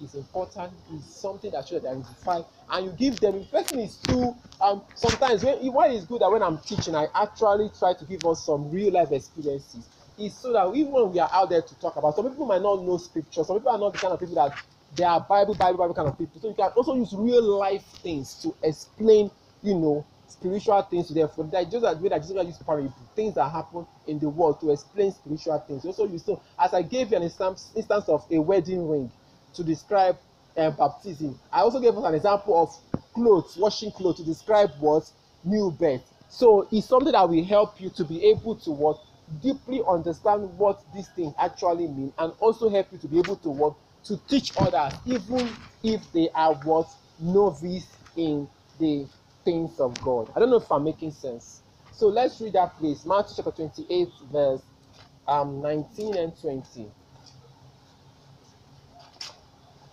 It's 0.00 0.14
important. 0.14 0.72
It's 0.92 1.06
something 1.06 1.50
that 1.52 1.68
should 1.68 1.84
identify, 1.84 2.40
and 2.70 2.86
you 2.86 2.92
give 2.92 3.20
them. 3.20 3.38
The 3.40 3.44
person 3.46 3.78
is 3.80 3.96
too. 3.98 4.34
Um. 4.60 4.82
Sometimes 4.94 5.44
when 5.44 5.58
why 5.72 5.88
it's 5.90 6.06
good 6.06 6.20
that 6.22 6.30
when 6.30 6.42
I'm 6.42 6.58
teaching, 6.58 6.94
I 6.94 7.06
actually 7.14 7.70
try 7.78 7.94
to 7.94 8.04
give 8.04 8.24
us 8.26 8.44
some 8.44 8.70
real 8.70 8.92
life 8.92 9.12
experiences. 9.12 9.88
It's 10.18 10.36
so 10.38 10.52
that 10.52 10.74
even 10.74 10.92
when 10.92 11.12
we 11.12 11.18
are 11.20 11.30
out 11.32 11.50
there 11.50 11.62
to 11.62 11.74
talk 11.80 11.96
about, 11.96 12.16
some 12.16 12.28
people 12.28 12.46
might 12.46 12.62
not 12.62 12.82
know 12.82 12.96
scripture. 12.98 13.44
Some 13.44 13.56
people 13.58 13.72
are 13.72 13.78
not 13.78 13.92
the 13.92 13.98
kind 13.98 14.12
of 14.14 14.20
people 14.20 14.34
that 14.36 14.56
they 14.96 15.04
are 15.04 15.20
Bible, 15.20 15.54
Bible, 15.54 15.78
Bible 15.78 15.94
kind 15.94 16.08
of 16.08 16.18
people. 16.18 16.40
So 16.40 16.48
you 16.48 16.54
can 16.54 16.70
also 16.76 16.94
use 16.94 17.12
real 17.14 17.42
life 17.42 17.84
things 18.02 18.34
to 18.42 18.54
explain, 18.62 19.30
you 19.62 19.74
know, 19.74 20.06
spiritual 20.26 20.82
things 20.82 21.08
to 21.08 21.14
them. 21.14 21.28
For 21.28 21.44
that, 21.44 21.70
just 21.70 21.84
as 21.84 21.98
way 21.98 22.08
that 22.08 22.22
Jesus 22.22 22.46
used 22.46 22.66
parable, 22.66 22.92
things 23.14 23.34
that 23.34 23.48
happen 23.50 23.86
in 24.06 24.18
the 24.18 24.28
world 24.28 24.60
to 24.60 24.70
explain 24.70 25.12
spiritual 25.12 25.58
things. 25.60 25.84
You 25.84 25.90
also 25.90 26.06
use 26.06 26.24
so 26.24 26.40
as 26.58 26.74
I 26.74 26.82
gave 26.82 27.10
you 27.10 27.16
an 27.16 27.22
instance, 27.22 27.70
instance 27.76 28.08
of 28.08 28.24
a 28.30 28.40
wedding 28.40 28.88
ring 28.88 29.10
to 29.54 29.64
describe 29.64 30.18
um, 30.56 30.76
baptism. 30.76 31.38
I 31.52 31.60
also 31.60 31.80
gave 31.80 31.96
us 31.96 32.04
an 32.04 32.14
example 32.14 32.62
of 32.62 33.02
clothes, 33.14 33.56
washing 33.56 33.90
clothes 33.92 34.16
to 34.16 34.24
describe 34.24 34.70
what 34.78 35.10
new 35.44 35.70
birth. 35.70 36.02
So 36.28 36.68
it's 36.72 36.86
something 36.88 37.12
that 37.12 37.28
will 37.28 37.44
help 37.44 37.80
you 37.80 37.90
to 37.90 38.04
be 38.04 38.24
able 38.26 38.56
to 38.56 38.70
what 38.70 38.98
deeply 39.42 39.82
understand 39.88 40.58
what 40.58 40.82
these 40.94 41.08
things 41.08 41.34
actually 41.38 41.88
mean, 41.88 42.12
and 42.18 42.32
also 42.40 42.68
help 42.68 42.88
you 42.92 42.98
to 42.98 43.08
be 43.08 43.18
able 43.18 43.36
to 43.36 43.50
what 43.50 43.74
to 44.04 44.18
teach 44.28 44.52
others, 44.58 44.92
even 45.06 45.48
if 45.82 46.12
they 46.12 46.28
are 46.34 46.54
what 46.56 46.88
novice 47.18 47.86
in 48.16 48.48
the 48.78 49.06
things 49.44 49.78
of 49.80 50.00
God. 50.02 50.30
I 50.34 50.40
don't 50.40 50.50
know 50.50 50.56
if 50.56 50.70
I'm 50.70 50.84
making 50.84 51.12
sense. 51.12 51.60
So 51.92 52.08
let's 52.08 52.40
read 52.40 52.54
that 52.54 52.76
place, 52.78 53.04
Matthew 53.06 53.36
chapter 53.36 53.52
28, 53.52 54.08
verse 54.32 54.62
um 55.28 55.62
19 55.62 56.16
and 56.16 56.32
20. 56.40 56.90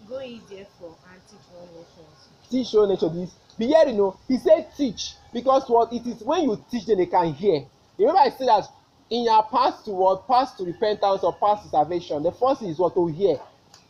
Go 0.10 0.20
ye 0.20 0.42
therefore 0.50 0.96
and 1.12 1.22
teach 1.30 1.40
all 1.56 1.68
nations. 1.68 2.28
teach 2.50 2.74
all 2.76 2.88
nature 2.88 3.10
this 3.10 3.32
be 3.58 3.68
hearing 3.68 4.00
o 4.00 4.18
he 4.28 4.38
said 4.38 4.68
teach 4.76 5.14
because 5.32 5.64
what 5.70 5.92
it 5.94 6.06
is 6.06 6.22
when 6.24 6.44
you 6.44 6.66
teach 6.70 6.86
them 6.86 6.98
they 6.98 7.06
can 7.06 7.34
hear 7.34 7.64
remember 7.98 8.20
i 8.20 8.30
said 8.30 8.48
that 8.48 8.66
in 9.10 9.24
your 9.24 9.44
path 9.44 9.84
to 9.86 9.92
what 9.92 10.28
path 10.28 10.58
to 10.58 10.66
repentance 10.66 11.24
or 11.24 11.34
path 11.36 11.64
to 11.64 11.70
salvation 11.70 12.22
the 12.24 12.32
first 12.32 12.60
thing 12.60 12.70
is 12.70 12.80
what 12.80 12.94
to 12.94 13.08
hear 13.08 13.38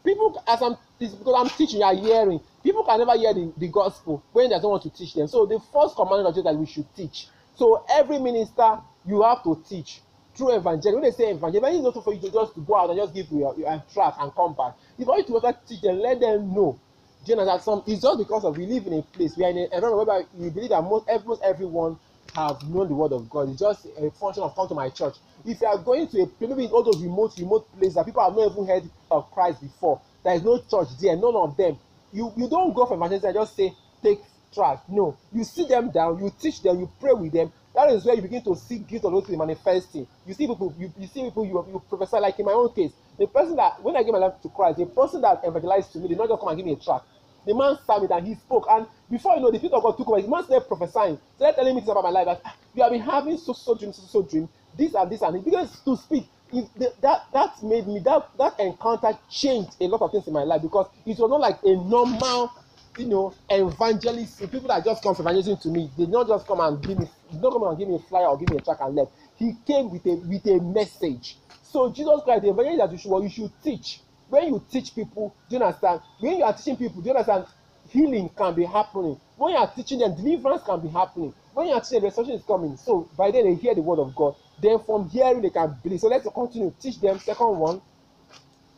people 0.06 0.44
as 0.48 0.62
i'm 0.62 0.76
this 1.00 1.14
because 1.16 1.36
i'm 1.38 1.50
teaching 1.58 1.80
you 1.80 1.86
are 1.86 1.96
hearing 1.96 2.40
people 2.64 2.84
can 2.84 3.00
never 3.00 3.18
hear 3.18 3.34
the 3.34 3.52
the 3.58 3.68
gospel 3.68 4.24
when 4.32 4.50
there's 4.50 4.62
no 4.64 4.70
one 4.70 4.82
to 4.82 4.90
teach 4.90 5.14
them. 5.14 5.28
So 5.28 5.46
the 5.46 5.60
first 5.74 5.96
commandment 5.96 6.28
of 6.28 6.34
jesus 6.36 6.52
that 6.52 6.56
we 6.56 6.66
should 6.66 6.96
teach. 6.96 7.28
So 7.56 7.86
every 7.90 8.20
minister 8.20 8.80
you 9.06 9.22
have 9.24 9.44
to 9.44 9.62
teach 9.68 10.02
through 10.36 10.56
evangelism. 10.56 11.02
When 11.02 11.04
they 11.04 11.16
say 11.16 11.32
evangelism 11.32 11.86
it's 11.86 11.96
not 11.96 12.04
for 12.04 12.14
you 12.14 12.22
to 12.22 12.32
just 12.32 12.54
go 12.66 12.76
out 12.76 12.90
and 12.90 13.00
just 13.00 13.14
give 13.14 13.32
your 13.32 13.56
your 13.58 13.84
track 13.94 14.16
and 14.20 14.34
come 14.36 14.54
back. 14.54 14.74
For 15.04 15.18
you 15.18 15.24
to 15.24 15.34
also 15.34 15.58
teach 15.68 15.82
them 15.82 16.00
let 16.00 16.20
them 16.20 16.54
know. 16.54 16.80
Do 17.26 17.34
you 17.34 17.40
understand? 17.40 17.62
Some 17.62 17.84
it's 17.88 18.02
just 18.02 18.18
because 18.18 18.46
of 18.46 18.58
we 18.58 18.66
live 18.66 18.88
in 18.88 18.94
a 18.94 19.02
place 19.02 19.38
we 19.38 19.46
are 19.46 19.50
in 19.50 19.58
an 19.58 19.70
environment 19.72 20.08
whereby 20.08 20.26
we 20.34 20.50
believe 20.50 20.70
that 20.70 20.82
most 20.82 21.08
almost 21.10 21.42
everyone 21.44 21.98
have 22.36 22.64
known 22.70 22.88
the 22.88 22.96
word 22.96 23.12
of 23.12 23.30
god. 23.30 23.50
It's 23.50 23.60
just 23.60 23.86
a 23.98 24.10
function 24.12 24.44
of 24.44 24.56
come 24.56 24.68
to 24.70 24.74
my 24.74 24.90
church. 24.90 25.16
If 25.46 25.60
you 25.62 25.68
are 25.68 25.78
going 25.78 26.08
to 26.08 26.22
a 26.22 26.28
place 26.28 26.50
maybe 26.50 26.68
all 26.68 26.84
those 26.84 27.02
remote 27.02 27.34
remote 27.38 27.68
places 27.78 27.96
that 27.96 28.06
people 28.06 28.24
have 28.24 28.36
not 28.36 28.52
even 28.52 28.66
heard 28.68 28.90
of 29.10 29.30
christ 29.32 29.62
before 29.62 30.00
there 30.24 30.36
is 30.36 30.44
no 30.44 30.58
church 30.60 30.90
there. 31.00 31.16
None 31.16 31.36
of 31.36 31.58
them 31.58 31.78
you 32.12 32.32
you 32.38 32.50
don 32.50 32.74
go 32.74 32.86
for 32.86 32.96
evangelism 32.96 33.30
and 33.30 33.36
just 33.36 33.56
say 33.56 33.74
take 34.04 34.20
track 34.54 34.82
no. 34.90 35.18
You 35.32 35.44
sit 35.44 35.70
them 35.70 35.92
down 35.92 36.20
you 36.20 36.32
teach 36.40 36.62
them 36.62 36.80
you 36.80 36.90
pray 37.00 37.14
with 37.14 37.32
them. 37.32 37.52
That 37.74 37.90
is 37.92 38.04
where 38.06 38.16
you 38.16 38.22
begin 38.22 38.44
to 38.44 38.56
see 38.56 38.80
gift 38.80 39.06
of 39.06 39.14
those 39.14 39.26
things 39.26 39.38
manifesting. 39.38 40.06
You 40.26 40.34
see 40.34 40.48
people 40.48 40.74
you 40.78 40.92
you 40.98 41.08
see 41.08 41.24
people 41.24 41.46
you 41.46 41.66
you 41.72 41.82
prophesy 41.90 42.18
like 42.18 42.38
in 42.40 42.46
my 42.46 42.54
own 42.54 42.74
case 42.74 42.92
the 43.18 43.28
person 43.28 43.56
that 43.56 43.82
when 43.84 43.96
i 43.96 44.04
give 44.04 44.14
my 44.14 44.20
life 44.20 44.42
to 44.42 44.50
christ 44.50 44.78
the 44.80 44.86
person 44.86 45.22
that 45.22 45.42
evangelized 45.46 45.92
to 45.94 46.00
me 46.00 46.08
did 46.08 46.18
not 46.18 46.28
just 46.30 46.40
come 46.40 46.50
and 46.50 46.58
give 46.58 46.66
me 46.66 46.74
a 46.74 46.76
track 46.78 47.04
the 47.46 47.54
man 47.56 47.78
it 48.04 48.12
and 48.12 48.28
he 48.28 48.36
spoke. 48.36 48.68
And 48.70 48.86
before 49.10 49.36
you 49.36 49.42
know 49.42 49.52
the 49.52 49.58
spirit 49.58 49.74
of 49.74 49.84
God 49.84 49.98
took 49.98 50.08
over. 50.10 50.22
The 50.22 50.28
man 50.28 50.44
started 50.44 50.68
prophesying. 50.68 51.20
Started 51.36 51.56
telling 51.56 51.76
me 51.76 51.82
things 51.82 51.90
about 51.92 52.04
my 52.04 52.10
life. 52.12 52.26
That 52.26 52.42
"Ah, 52.46 52.56
you 52.74 52.84
have 52.84 52.92
been 52.92 53.02
having 53.02 53.38
so 53.38 53.54
so 53.54 53.76
dream 53.76 53.94
so 53.94 54.04
so 54.04 54.22
dream. 54.22 54.48
This 54.78 54.94
and 54.94 55.10
this 55.12 55.22
and 55.22 55.38
he 55.38 55.42
began 55.44 55.68
to 55.68 55.98
speak 55.98 56.28
the, 56.52 56.94
that 57.02 57.24
that 57.34 57.64
made 57.64 57.88
me 57.88 58.00
that 58.00 58.30
that 58.38 58.60
encounter 58.60 59.18
changed 59.30 59.76
a 59.80 59.86
lot 59.88 60.02
of 60.02 60.12
things 60.12 60.28
in 60.28 60.34
my 60.34 60.44
life 60.44 60.62
because 60.62 60.88
it 61.06 61.18
was 61.18 61.30
not 61.30 61.40
like 61.40 61.60
a 61.64 61.76
normal 61.76 62.52
you 62.98 63.08
know 63.08 63.34
evangelist. 63.50 64.40
People 64.52 64.68
that 64.68 64.84
just 64.84 65.02
come 65.02 65.16
for 65.16 65.22
evangelism 65.22 65.58
to 65.58 65.70
me 65.70 65.90
they 65.98 66.06
not 66.06 66.28
just 66.28 66.46
come 66.46 66.60
and 66.60 66.86
give 66.86 66.98
me 66.98 67.08
not 67.34 67.52
come 67.54 67.64
and 67.64 67.78
give 67.78 67.88
me 67.88 67.96
a 67.96 68.00
flyer 68.00 68.28
or 68.28 68.38
give 68.38 68.50
me 68.50 68.58
a 68.58 68.62
tract 68.62 68.82
and 68.82 68.96
left. 68.96 69.12
He 69.38 69.54
came 69.66 69.90
with 69.90 70.06
a 70.06 70.16
with 70.16 70.46
a 70.48 70.60
message. 70.62 71.38
So 71.62 71.92
jesus 71.92 72.22
christ 72.24 72.44
the 72.44 72.50
evangelist 72.50 72.80
that 72.80 72.92
you 72.92 72.98
should 72.98 73.12
well, 73.12 73.24
you 73.24 73.30
should 73.30 73.52
teach. 73.64 74.02
When 74.28 74.48
you 74.48 74.66
teach 74.70 74.94
people 74.94 75.36
do 75.50 75.56
you 75.58 75.64
understand? 75.64 76.02
When 76.20 76.38
you 76.38 76.44
are 76.44 76.54
teaching 76.54 76.76
people 76.78 77.02
do 77.02 77.10
you 77.10 77.16
understand? 77.16 77.46
Healing 77.90 78.30
can 78.30 78.54
be 78.54 78.66
happening. 78.66 79.20
When 79.38 79.54
you 79.54 79.58
are 79.58 79.72
teaching 79.74 80.00
them 80.00 80.16
deliverance 80.16 80.64
can 80.64 80.80
be 80.82 80.90
happening. 80.90 81.34
When 81.54 81.68
you 81.68 81.74
are 81.74 81.82
teaching 81.82 82.02
them 82.02 82.04
resurrection 82.10 82.36
is 82.36 82.44
coming. 82.46 82.78
So 82.78 83.10
by 83.18 83.32
then 83.32 83.46
they 83.46 83.56
hear 83.56 83.74
the 83.74 83.82
word 83.82 84.00
of 84.00 84.14
god 84.16 84.36
then 84.62 84.80
from 84.80 85.10
hearing 85.10 85.42
they 85.42 85.50
can 85.50 85.76
believe 85.84 86.00
so 86.00 86.08
let's 86.08 86.28
continue 86.34 86.74
teach 86.80 87.00
them 87.00 87.20
second 87.20 87.58
one 87.58 87.82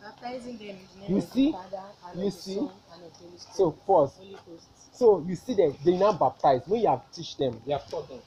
baptizing 0.01 0.57
them 0.57 0.69
in 0.69 0.77
the 0.95 1.07
name 1.07 1.17
You 1.17 1.17
of 1.17 1.31
see? 1.31 1.45
the 1.47 1.57
Father 1.57 1.81
and 2.09 2.21
You 2.21 2.27
of 2.27 2.33
the 2.33 2.39
see? 2.39 2.55
Son 2.55 2.69
and 2.93 3.03
of 3.05 3.13
the 3.13 3.25
Holy 3.25 3.37
Spirit. 3.37 3.55
so 3.55 3.71
pause 3.71 4.13
Holy 4.17 4.37
Ghost. 4.45 4.67
So 4.93 5.25
you 5.27 5.35
see 5.35 5.53
them, 5.55 5.75
they 5.83 5.97
now 5.97 6.13
baptize. 6.13 6.61
When 6.67 6.81
you 6.81 6.87
have 6.89 7.01
teach 7.11 7.35
them, 7.37 7.59
you 7.65 7.73
have 7.73 7.89
taught 7.89 8.07
them, 8.09 8.19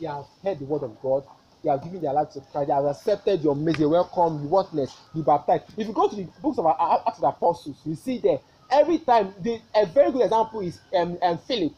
they 0.00 0.06
have 0.06 0.24
heard 0.42 0.58
the 0.58 0.64
word 0.64 0.82
of 0.84 1.00
God, 1.02 1.24
they 1.64 1.70
have 1.70 1.82
given 1.82 2.00
their 2.00 2.12
life 2.12 2.30
to 2.32 2.40
Christ, 2.40 2.68
they 2.68 2.74
have 2.74 2.84
accepted 2.84 3.42
your 3.42 3.56
message, 3.56 3.86
welcome, 3.86 4.42
you 4.42 4.48
whatness, 4.48 4.96
you 5.14 5.22
baptize. 5.22 5.62
If 5.76 5.86
you 5.88 5.92
go 5.92 6.08
to 6.08 6.16
the 6.16 6.24
books 6.40 6.58
of 6.58 6.66
Acts 6.66 7.16
of 7.16 7.20
the 7.20 7.28
Apostles, 7.28 7.76
you 7.84 7.94
see 7.94 8.18
there 8.18 8.38
every 8.70 8.98
time 8.98 9.34
the 9.40 9.60
a 9.74 9.86
very 9.86 10.10
good 10.12 10.22
example 10.22 10.60
is 10.60 10.80
um, 10.96 11.18
um 11.22 11.38
Philip, 11.38 11.72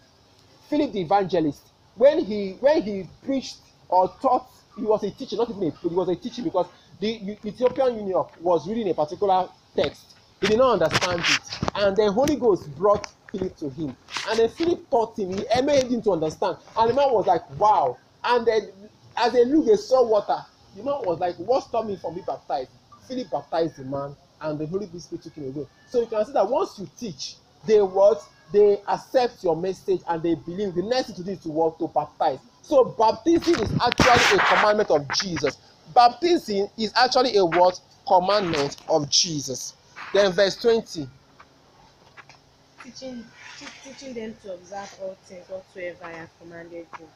Philip 0.69 0.93
the 0.93 1.01
evangelist. 1.01 1.63
When 1.97 2.25
he 2.25 2.53
when 2.61 2.83
he 2.83 3.09
preached 3.25 3.59
or 3.89 4.09
taught, 4.21 4.49
he 4.77 4.83
was 4.83 5.03
a 5.05 5.11
teacher, 5.11 5.37
not 5.37 5.51
even 5.51 5.65
a 5.65 5.71
he 5.71 5.89
was 5.89 6.09
a 6.09 6.17
teacher 6.17 6.43
because 6.43 6.67
the 7.01 7.37
Ethiopian 7.45 7.97
eunuch 7.97 8.31
was 8.41 8.69
reading 8.69 8.89
a 8.91 8.95
particular 8.95 9.49
text. 9.75 10.17
He 10.41 10.49
did 10.49 10.59
not 10.59 10.83
understand 10.83 11.21
it, 11.21 11.61
and 11.77 11.97
the 11.97 12.13
Holy 12.13 12.37
Ghost 12.37 12.75
brought 12.77 13.09
Philip 13.33 13.57
to 13.57 13.71
him, 13.71 13.97
and 14.29 14.39
then 14.39 14.49
Philip 14.49 14.91
taught 14.91 15.19
him. 15.19 15.33
He 15.33 15.63
made 15.63 15.85
him 15.85 16.03
to 16.03 16.13
understand, 16.13 16.59
and 16.77 16.91
the 16.91 16.95
man 16.95 17.13
was 17.13 17.27
like, 17.27 17.43
"Wow!" 17.59 17.97
And 18.23 18.47
then 18.47 18.69
as 19.17 19.33
they 19.33 19.45
looked, 19.45 19.69
they 19.69 19.77
saw 19.77 20.05
water. 20.05 20.45
The 20.77 20.83
man 20.83 21.01
was 21.05 21.19
like, 21.21 21.37
"What 21.37 21.65
stopped 21.65 21.89
me 21.89 21.97
from 21.97 22.15
being 22.15 22.27
baptized?" 22.27 22.71
Philip 23.09 23.31
baptized 23.31 23.77
the 23.77 23.85
man, 23.85 24.17
and 24.41 24.59
the 24.59 24.67
Holy 24.67 24.87
Spirit 24.99 25.23
took 25.23 25.35
him 25.35 25.55
away. 25.55 25.67
So 25.89 26.01
you 26.01 26.07
can 26.07 26.25
see 26.25 26.33
that 26.33 26.49
once 26.49 26.79
you 26.79 26.89
teach, 26.99 27.37
they 27.67 27.81
what 27.81 28.23
they 28.53 28.81
accept 28.89 29.43
your 29.43 29.57
message 29.57 30.01
and 30.07 30.23
they 30.23 30.35
believe. 30.35 30.75
The 30.75 30.83
next 30.83 31.07
thing 31.09 31.17
to 31.17 31.23
do 31.25 31.31
is 31.31 31.41
to 31.41 31.49
what 31.49 31.79
to 31.79 31.89
baptize. 31.89 32.39
So 32.65 32.85
baptism 32.85 33.63
is 33.63 33.73
actually 33.81 34.39
a 34.39 34.45
commandment 34.57 34.91
of 34.91 35.07
Jesus. 35.17 35.59
Baptism 35.95 36.69
is 36.79 36.93
actually 36.97 37.37
a 37.37 37.45
what 37.45 37.79
commandment 38.09 38.77
of 38.89 39.09
Jesus. 39.11 39.75
Then 40.15 40.33
verse 40.33 40.57
twenty. 40.57 41.07
teaching 42.85 43.25
te- 43.59 43.67
teaching 43.83 44.15
them 44.15 44.35
to 44.43 44.55
observe 44.55 44.99
all 45.03 45.17
things 45.25 45.49
whatsoever 45.49 46.05
I 46.05 46.13
have 46.13 46.31
commanded 46.41 46.87
you. 46.99 47.09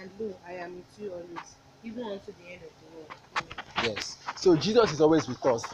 And 0.00 0.10
lo, 0.18 0.34
I 0.46 0.54
am 0.54 0.76
with 0.76 0.98
you 0.98 1.10
always, 1.12 1.54
even 1.84 2.04
unto 2.04 2.32
the 2.32 2.52
end 2.52 2.62
of 2.62 2.70
the 2.80 2.96
world. 2.96 3.14
Amen. 3.36 3.94
Yes. 3.96 4.18
So 4.36 4.56
Jesus 4.56 4.92
is 4.92 5.00
always 5.00 5.28
with 5.28 5.44
us, 5.46 5.64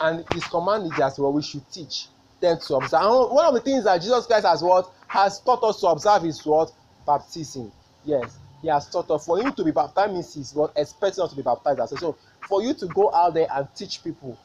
and 0.00 0.24
His 0.32 0.44
command 0.44 0.92
is 0.92 0.98
as 1.00 1.18
well 1.18 1.32
we 1.32 1.42
should 1.42 1.70
teach 1.70 2.08
them 2.40 2.58
to 2.66 2.76
observe. 2.76 3.00
And 3.02 3.30
one 3.34 3.46
of 3.46 3.54
the 3.54 3.60
things 3.60 3.84
that 3.84 4.00
Jesus 4.00 4.26
Christ 4.26 4.46
has 4.46 4.62
what 4.62 4.90
has 5.08 5.40
taught 5.40 5.62
us 5.62 5.80
to 5.80 5.88
observe 5.88 6.24
is 6.24 6.44
what 6.44 6.70
baptism. 7.06 7.72
Yes, 8.04 8.38
He 8.62 8.68
has 8.68 8.88
taught 8.88 9.10
us. 9.10 9.26
For 9.26 9.40
Him 9.40 9.52
to 9.52 9.64
be 9.64 9.72
baptized 9.72 10.12
means 10.12 10.34
He's 10.34 10.54
what 10.54 10.72
expecting 10.76 11.22
us 11.24 11.30
to 11.30 11.36
be 11.36 11.42
baptized. 11.42 11.98
So 11.98 12.16
for 12.48 12.62
you 12.62 12.74
to 12.74 12.86
go 12.86 13.12
out 13.12 13.34
there 13.34 13.48
and 13.52 13.68
teach 13.74 14.02
people 14.02 14.38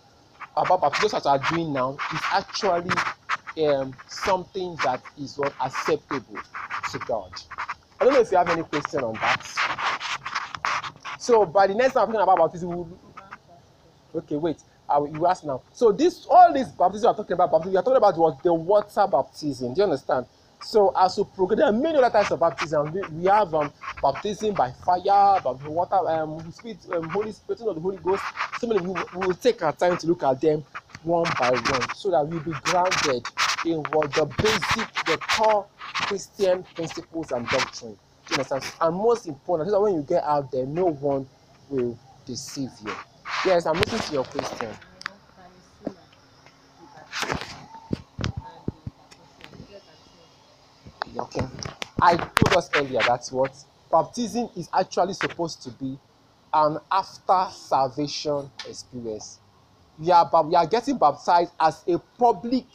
about 0.55 0.81
baptism, 0.81 1.09
just 1.09 1.15
as 1.15 1.25
you 1.25 1.31
are 1.31 1.55
doing 1.55 1.73
now, 1.73 1.97
is 2.13 2.21
actually 2.31 2.91
um, 3.65 3.95
something 4.07 4.75
that 4.83 5.01
is 5.19 5.37
what 5.37 5.53
acceptable 5.61 6.37
to 6.91 6.99
God. 6.99 7.31
I 7.99 8.05
don't 8.05 8.13
know 8.13 8.19
if 8.19 8.31
you 8.31 8.37
have 8.37 8.49
any 8.49 8.63
question 8.63 9.03
on 9.03 9.13
that. 9.15 9.45
So 11.19 11.45
by 11.45 11.67
the 11.67 11.75
next 11.75 11.93
time 11.93 12.03
I'm 12.03 12.13
talking 12.13 12.23
about 12.23 12.37
baptism, 12.37 12.69
we'll, 12.69 12.89
Okay, 14.15 14.35
wait. 14.35 14.57
I 14.89 14.97
will, 14.97 15.09
you 15.09 15.27
ask 15.27 15.43
now. 15.43 15.61
So 15.73 15.91
this, 15.91 16.25
all 16.29 16.53
this 16.53 16.69
baptism 16.69 17.09
are 17.09 17.15
talking 17.15 17.33
about, 17.33 17.51
baptism, 17.51 17.73
you're 17.73 17.83
talking 17.83 17.97
about 17.97 18.17
was 18.17 18.37
the 18.41 18.53
water 18.53 19.07
baptism. 19.11 19.73
Do 19.73 19.79
you 19.79 19.83
understand? 19.83 20.25
So 20.61 20.91
as 20.97 21.17
we 21.17 21.23
progress, 21.35 21.57
there 21.59 21.67
are 21.67 21.73
many 21.73 21.97
other 21.97 22.09
types 22.09 22.31
of 22.31 22.39
baptism. 22.39 22.91
We, 22.91 23.01
we 23.11 23.25
have 23.25 23.53
um, 23.53 23.71
baptism 24.01 24.53
by 24.53 24.71
fire, 24.71 25.39
by 25.41 25.51
water, 25.65 25.95
um, 26.09 26.51
spirit, 26.51 26.77
um, 26.93 27.09
Holy 27.09 27.31
Spirit, 27.31 27.61
of 27.61 27.75
the 27.75 27.81
Holy 27.81 27.97
Ghost. 27.97 28.23
So 28.59 28.67
many. 28.67 28.81
We, 28.81 28.93
we 29.15 29.27
will 29.27 29.33
take 29.35 29.61
our 29.63 29.73
time 29.73 29.97
to 29.97 30.07
look 30.07 30.23
at 30.23 30.41
them 30.41 30.63
one 31.03 31.25
by 31.39 31.51
one, 31.51 31.95
so 31.95 32.11
that 32.11 32.27
we'll 32.27 32.39
be 32.39 32.51
grounded 32.63 33.25
in 33.65 33.77
what 33.91 34.13
the 34.13 34.25
basic, 34.25 34.93
the 35.05 35.17
core 35.29 35.65
Christian 35.93 36.63
principles 36.75 37.31
and 37.31 37.47
doctrine. 37.47 37.93
Do 38.27 38.33
you 38.33 38.35
understand? 38.35 38.65
And 38.81 38.95
most 38.95 39.27
important, 39.27 39.69
so 39.69 39.75
that 39.75 39.81
when 39.81 39.93
you 39.95 40.01
get 40.01 40.23
out 40.23 40.51
there, 40.51 40.65
no 40.65 40.85
one 40.85 41.27
will 41.69 41.97
deceive 42.25 42.71
you. 42.85 42.93
Yes, 43.45 43.65
I'm 43.65 43.75
listening 43.75 44.01
to 44.01 44.13
your 44.13 44.23
question. 44.25 44.69
Okay. 51.19 51.45
I 52.01 52.15
told 52.15 52.57
us 52.57 52.69
earlier 52.75 53.01
that's 53.07 53.31
what 53.31 53.51
baptism 53.91 54.49
is 54.55 54.69
actually 54.73 55.13
supposed 55.13 55.61
to 55.63 55.71
be 55.71 55.97
an 56.53 56.77
after 56.91 57.47
salvation 57.51 58.49
experience. 58.67 59.39
We 59.99 60.11
are, 60.11 60.29
we 60.43 60.55
are 60.55 60.67
getting 60.67 60.97
baptized 60.97 61.51
as 61.59 61.83
a 61.87 61.97
public 62.19 62.65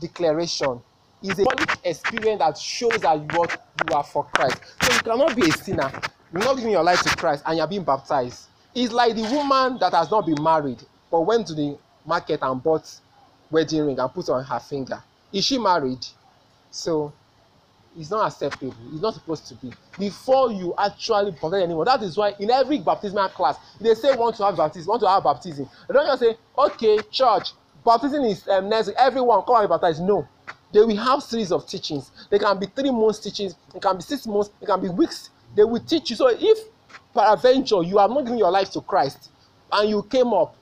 declaration. 0.00 0.80
It's 1.22 1.38
a 1.38 1.44
public 1.44 1.70
experience 1.84 2.38
that 2.38 2.56
shows 2.56 2.98
that 3.02 3.18
you, 3.18 3.26
what, 3.38 3.66
you 3.88 3.94
are 3.94 4.04
for 4.04 4.24
Christ. 4.24 4.58
So 4.82 4.94
you 4.94 5.00
cannot 5.00 5.36
be 5.36 5.48
a 5.48 5.52
sinner. 5.52 5.90
You're 6.32 6.42
not 6.42 6.56
giving 6.56 6.72
your 6.72 6.82
life 6.82 7.02
to 7.02 7.14
Christ 7.16 7.42
and 7.46 7.58
you're 7.58 7.66
being 7.66 7.84
baptized. 7.84 8.46
It's 8.74 8.92
like 8.92 9.14
the 9.16 9.22
woman 9.22 9.78
that 9.80 9.92
has 9.92 10.10
not 10.10 10.24
been 10.24 10.42
married 10.42 10.82
but 11.10 11.20
went 11.22 11.46
to 11.48 11.54
the 11.54 11.76
market 12.06 12.38
and 12.40 12.62
bought 12.62 12.88
wedding 13.50 13.84
ring 13.84 13.98
and 13.98 14.12
put 14.14 14.28
on 14.30 14.44
her 14.44 14.60
finger. 14.60 15.02
Is 15.32 15.44
she 15.44 15.58
married? 15.58 16.06
So 16.70 17.12
it's 17.98 18.10
not 18.10 18.26
acceptable. 18.26 18.74
It's 18.92 19.02
not 19.02 19.14
supposed 19.14 19.46
to 19.48 19.54
be. 19.56 19.72
Before 19.98 20.52
you 20.52 20.74
actually 20.78 21.32
baptize 21.32 21.62
anyone, 21.62 21.86
that 21.86 22.02
is 22.02 22.16
why 22.16 22.34
in 22.38 22.50
every 22.50 22.78
baptismal 22.78 23.28
class, 23.30 23.56
they 23.80 23.94
say 23.94 24.14
want 24.16 24.36
to 24.36 24.44
have 24.44 24.56
baptism, 24.56 24.88
want 24.88 25.02
to 25.02 25.08
have 25.08 25.24
baptism. 25.24 25.68
They 25.88 25.94
don't 25.94 26.06
just 26.06 26.20
say, 26.20 26.36
okay, 26.56 26.98
church, 27.10 27.52
baptism 27.84 28.24
is 28.24 28.46
um. 28.48 28.72
Everyone 28.98 29.42
come 29.42 29.56
and 29.56 29.68
be 29.68 29.72
baptized. 29.72 30.02
No. 30.02 30.26
They 30.72 30.80
will 30.80 30.96
have 30.96 31.22
series 31.22 31.50
of 31.50 31.66
teachings. 31.66 32.12
They 32.30 32.38
can 32.38 32.58
be 32.58 32.66
three 32.66 32.92
months 32.92 33.18
teachings. 33.18 33.56
It 33.74 33.82
can 33.82 33.96
be 33.96 34.02
six 34.02 34.26
months. 34.26 34.50
It 34.60 34.66
can 34.66 34.80
be 34.80 34.88
weeks. 34.88 35.30
They 35.56 35.64
will 35.64 35.80
teach 35.80 36.10
you. 36.10 36.16
So 36.16 36.28
if 36.28 36.58
peradventure 37.14 37.82
you 37.82 37.98
have 37.98 38.10
not 38.10 38.22
given 38.22 38.38
your 38.38 38.50
life 38.50 38.70
to 38.72 38.80
Christ 38.80 39.30
and 39.72 39.90
you 39.90 40.02
came 40.04 40.28
up 40.28 40.56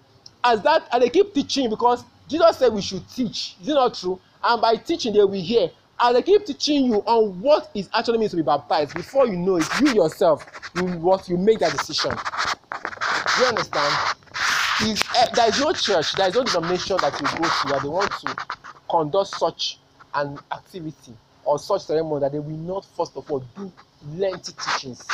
as 0.45 0.63
that 0.63 0.89
and 0.93 1.03
they 1.03 1.11
keep 1.11 1.35
teaching 1.35 1.69
because 1.69 2.05
jesus 2.29 2.59
said 2.59 2.73
we 2.73 2.81
should 2.81 3.07
teach 3.11 3.57
is 3.61 3.69
it 3.69 3.75
not 3.75 3.95
true 3.95 4.19
and 4.45 4.63
by 4.63 4.77
teaching 4.77 5.13
they 5.13 5.21
will 5.21 5.33
hear 5.33 5.71
and 6.01 6.17
they 6.17 6.23
keep 6.23 6.45
teaching 6.47 6.87
you 6.87 6.97
on 7.07 7.41
what 7.41 7.71
it 7.75 7.89
actually 7.95 8.19
means 8.19 8.31
to 8.31 8.37
be 8.37 8.43
baptized. 8.43 8.95
Before 8.95 9.27
you 9.27 9.37
know 9.37 9.57
it 9.57 9.67
you 9.81 9.95
yourself 9.95 10.45
you 10.77 10.85
what 10.85 11.29
you 11.29 11.37
make 11.37 11.59
that 11.59 11.73
decision. 11.73 12.11
Do 12.11 13.43
you 13.43 13.49
understand? 13.49 14.17
Is 14.83 15.03
uh, 15.17 15.27
there 15.35 15.49
is 15.49 15.61
no 15.61 15.73
church 15.73 16.15
there 16.15 16.29
is 16.29 16.35
no 16.35 16.45
denomination 16.45 16.97
that 17.01 17.13
you 17.21 17.27
go 17.27 17.49
to 17.49 17.69
that 17.69 17.81
they 17.83 17.89
want 17.89 18.13
to 18.13 18.37
conduct 18.89 19.31
such 19.31 19.81
an 20.15 20.39
activity 20.53 21.13
or 21.45 21.59
such 21.59 21.83
ceremony 21.83 22.21
that 22.21 22.33
they 22.33 22.39
will 22.39 22.57
not 22.57 22.85
first 22.85 23.17
of 23.17 23.29
all 23.31 23.43
do 23.57 23.73
lengthy 24.15 24.53
teachings. 24.53 25.07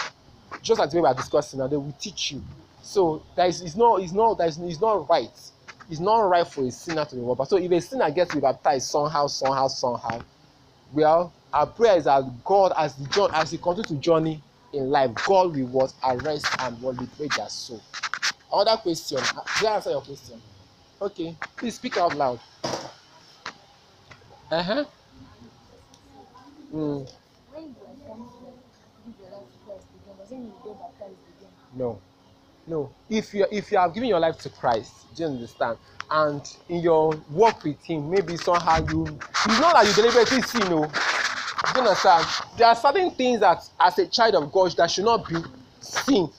Just 0.62 0.81
way 0.81 1.01
we 1.01 1.07
are 1.07 1.14
discussing 1.14 1.61
now 1.61 1.66
they 1.66 1.77
will 1.77 1.97
teach 1.99 2.33
you. 2.33 2.42
So 2.83 3.23
there 3.37 3.47
is 3.47 3.62
it's 3.62 3.77
not 3.77 4.03
it's 4.03 4.12
not 4.12 4.37
there 4.37 4.49
is 4.49 4.59
it's 4.59 4.81
not 4.81 5.09
right. 5.09 5.31
It's 5.90 6.01
not 6.01 6.20
right 6.20 6.47
for 6.47 6.62
a 6.66 6.70
sinner 6.70 7.05
to 7.07 7.16
be 7.16 7.23
baptized. 7.23 7.51
So 7.51 7.57
if 7.57 7.70
a 7.70 7.81
sinner 7.81 8.11
gets 8.11 8.31
to 8.31 8.37
be 8.37 8.40
baptized 8.42 8.90
somehow 8.90 9.29
somehow 9.29 9.68
somehow 9.68 10.20
well 10.94 11.35
our 11.52 11.66
prayer 11.66 11.98
is 11.98 12.04
that 12.04 12.24
god 12.44 12.72
as 12.76 12.96
the 12.96 13.09
journey 13.09 13.30
as 13.35 13.50
he 13.52 13.59
continue 13.59 13.85
to 13.85 13.96
journey 13.96 14.42
in 14.72 14.90
life 14.90 15.11
god 15.26 15.57
will 15.57 15.92
arrest 16.04 16.46
and 16.61 16.80
will 16.83 16.94
liberate 16.94 17.35
their 17.37 17.48
soul. 17.50 17.83
Another 18.52 18.80
question. 18.83 19.18
Did 19.61 19.68
i 19.68 19.74
answer 19.76 19.90
your 19.90 20.02
question? 20.02 20.40
Okay. 21.02 21.37
Please 21.57 21.76
speak 21.76 21.96
out 21.98 22.16
loud. 22.16 22.40
Uh-huh. 24.50 24.85
Mm, 26.72 27.11
no. 31.76 32.00
No. 32.66 32.90
If 33.09 33.35
you 33.35 33.46
if 33.50 33.72
you 33.72 33.78
have 33.78 33.94
given 33.94 34.09
your 34.09 34.20
life 34.20 34.38
to 34.38 34.50
Christ, 34.50 34.92
do 35.14 35.24
you 35.24 35.28
understand? 35.30 35.78
And 36.11 36.43
in 36.69 36.81
your 36.81 37.14
walk 37.31 37.64
with 37.64 37.83
Him, 37.85 38.11
maybe 38.11 38.37
somehow 38.37 38.87
you 38.90 39.07
it's 39.47 39.61
not 39.61 39.75
that 39.75 39.87
you 39.87 39.93
deliberately 39.95 40.43
sin, 40.43 40.69
no. 40.71 40.87
Do 40.87 41.81
you 41.81 41.87
understand? 41.87 42.27
There 42.57 42.67
are 42.67 42.77
certain 42.77 43.11
things 43.12 43.40
that 43.40 43.62
as 43.81 43.99
a 43.99 44.07
child 44.07 44.35
of 44.35 44.53
God 44.53 44.73
that 44.77 44.90
should 44.90 45.05
not 45.05 45.29
be 45.29 45.37
seen. 45.81 46.31